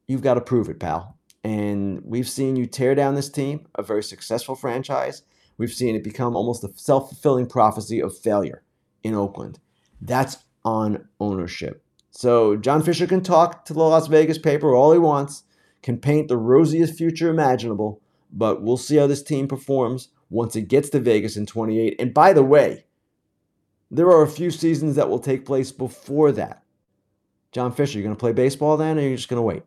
you've 0.09 0.23
got 0.23 0.35
to 0.35 0.41
prove 0.41 0.69
it, 0.69 0.81
pal. 0.81 1.17
And 1.45 2.01
we've 2.05 2.29
seen 2.29 2.57
you 2.57 2.67
tear 2.67 2.95
down 2.95 3.15
this 3.15 3.29
team, 3.29 3.67
a 3.75 3.83
very 3.83 4.03
successful 4.03 4.55
franchise. 4.55 5.23
We've 5.59 5.73
seen 5.73 5.95
it 5.95 6.05
become 6.05 6.35
almost 6.35 6.65
a 6.65 6.73
self 6.75 7.11
fulfilling 7.11 7.47
prophecy 7.47 8.01
of 8.01 8.17
failure 8.17 8.63
in 9.03 9.15
Oakland. 9.15 9.59
That's 10.03 10.39
on 10.65 11.09
ownership. 11.21 11.85
So 12.11 12.57
John 12.57 12.83
Fisher 12.83 13.07
can 13.07 13.23
talk 13.23 13.65
to 13.65 13.73
the 13.73 13.81
Las 13.81 14.09
Vegas 14.09 14.37
paper 14.37 14.75
all 14.75 14.93
he 14.93 14.99
wants, 14.99 15.45
can 15.83 15.99
paint 15.99 16.29
the 16.29 16.37
rosiest 16.37 16.99
future 16.99 17.31
imaginable, 17.31 18.03
but 18.31 18.63
we'll 18.63 18.77
see 18.77 18.97
how 18.97 19.07
this 19.07 19.23
team 19.23 19.49
performs 19.49 20.09
once 20.29 20.57
it 20.57 20.69
gets 20.69 20.91
to 20.91 21.01
Vegas 21.01 21.37
in 21.37 21.47
28. 21.47 21.97
And 21.99 22.13
by 22.13 22.33
the 22.33 22.43
way, 22.43 22.85
there 23.91 24.09
are 24.09 24.23
a 24.23 24.29
few 24.29 24.51
seasons 24.51 24.97
that 24.97 25.09
will 25.09 25.19
take 25.19 25.47
place 25.47 25.71
before 25.71 26.33
that. 26.33 26.63
John 27.53 27.73
Fisher, 27.73 27.99
you're 27.99 28.05
going 28.05 28.17
to 28.17 28.21
play 28.21 28.33
baseball 28.33 28.77
then, 28.77 28.99
or 28.99 29.03
you're 29.03 29.17
just 29.17 29.29
going 29.29 29.39
to 29.39 29.43
wait? 29.43 29.63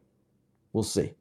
We'll 0.73 0.83
see. 0.83 1.13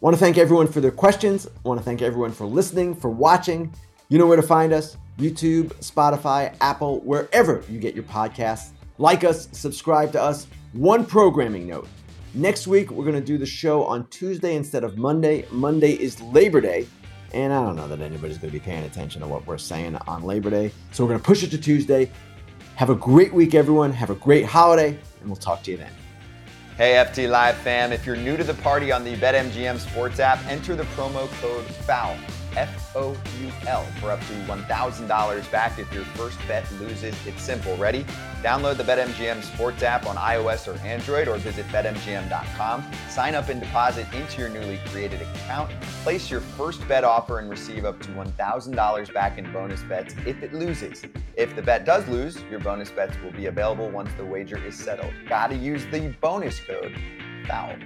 Want 0.00 0.14
to 0.14 0.20
thank 0.20 0.38
everyone 0.38 0.68
for 0.68 0.80
their 0.80 0.90
questions. 0.90 1.48
Want 1.64 1.80
to 1.80 1.84
thank 1.84 2.02
everyone 2.02 2.32
for 2.32 2.46
listening, 2.46 2.94
for 2.94 3.10
watching. 3.10 3.74
You 4.10 4.18
know 4.18 4.26
where 4.26 4.36
to 4.36 4.42
find 4.42 4.72
us 4.72 4.96
YouTube, 5.20 5.68
Spotify, 5.74 6.52
Apple, 6.60 6.98
wherever 7.02 7.62
you 7.70 7.78
get 7.78 7.94
your 7.94 8.02
podcasts. 8.02 8.70
Like 8.98 9.22
us, 9.22 9.48
subscribe 9.52 10.10
to 10.12 10.20
us. 10.20 10.48
One 10.72 11.06
programming 11.06 11.68
note. 11.68 11.86
Next 12.34 12.66
week, 12.66 12.90
we're 12.90 13.04
going 13.04 13.14
to 13.14 13.24
do 13.24 13.38
the 13.38 13.46
show 13.46 13.84
on 13.84 14.08
Tuesday 14.08 14.56
instead 14.56 14.82
of 14.82 14.98
Monday. 14.98 15.46
Monday 15.52 15.92
is 15.92 16.20
Labor 16.20 16.60
Day, 16.60 16.88
and 17.34 17.52
I 17.52 17.64
don't 17.64 17.76
know 17.76 17.86
that 17.86 18.00
anybody's 18.00 18.36
going 18.36 18.52
to 18.52 18.58
be 18.58 18.64
paying 18.64 18.82
attention 18.82 19.20
to 19.20 19.28
what 19.28 19.46
we're 19.46 19.58
saying 19.58 19.94
on 20.08 20.24
Labor 20.24 20.50
Day. 20.50 20.72
So 20.90 21.04
we're 21.04 21.10
going 21.10 21.20
to 21.20 21.26
push 21.26 21.44
it 21.44 21.52
to 21.52 21.58
Tuesday. 21.58 22.10
Have 22.74 22.90
a 22.90 22.96
great 22.96 23.32
week, 23.32 23.54
everyone. 23.54 23.92
Have 23.92 24.10
a 24.10 24.16
great 24.16 24.44
holiday, 24.44 24.88
and 25.20 25.28
we'll 25.28 25.36
talk 25.36 25.62
to 25.62 25.70
you 25.70 25.76
then. 25.76 25.92
Hey 26.76 26.94
FT 26.94 27.30
Live 27.30 27.58
fam, 27.58 27.92
if 27.92 28.04
you're 28.04 28.16
new 28.16 28.36
to 28.36 28.42
the 28.42 28.54
party 28.54 28.90
on 28.90 29.04
the 29.04 29.14
BetMGM 29.14 29.78
Sports 29.78 30.18
app, 30.18 30.44
enter 30.46 30.74
the 30.74 30.82
promo 30.84 31.28
code 31.40 31.64
FOUL 31.66 32.16
F 32.56 32.94
O 32.96 33.10
U 33.12 33.52
L, 33.66 33.84
for 34.00 34.10
up 34.10 34.20
to 34.20 34.32
$1,000 34.32 35.50
back 35.50 35.78
if 35.78 35.92
your 35.92 36.04
first 36.04 36.38
bet 36.46 36.70
loses. 36.72 37.14
It's 37.26 37.42
simple. 37.42 37.76
Ready? 37.76 38.04
Download 38.42 38.76
the 38.76 38.84
BetMGM 38.84 39.42
Sports 39.42 39.82
app 39.82 40.06
on 40.06 40.16
iOS 40.16 40.66
or 40.66 40.78
Android 40.86 41.28
or 41.28 41.36
visit 41.36 41.66
BetMGM.com. 41.68 42.90
Sign 43.08 43.34
up 43.34 43.48
and 43.48 43.60
deposit 43.60 44.06
into 44.14 44.40
your 44.40 44.48
newly 44.48 44.78
created 44.86 45.20
account. 45.22 45.70
Place 46.02 46.30
your 46.30 46.40
first 46.40 46.86
bet 46.88 47.04
offer 47.04 47.38
and 47.38 47.50
receive 47.50 47.84
up 47.84 48.00
to 48.00 48.08
$1,000 48.08 49.14
back 49.14 49.38
in 49.38 49.52
bonus 49.52 49.82
bets 49.82 50.14
if 50.26 50.42
it 50.42 50.54
loses. 50.54 51.02
If 51.36 51.54
the 51.54 51.62
bet 51.62 51.84
does 51.84 52.08
lose, 52.08 52.42
your 52.50 52.60
bonus 52.60 52.90
bets 52.90 53.16
will 53.22 53.32
be 53.32 53.46
available 53.46 53.90
once 53.90 54.10
the 54.16 54.24
wager 54.24 54.56
is 54.64 54.74
settled. 54.74 55.12
Gotta 55.28 55.54
use 55.54 55.84
the 55.86 56.14
bonus 56.20 56.60
code 56.60 56.94
FOUL. 57.46 57.76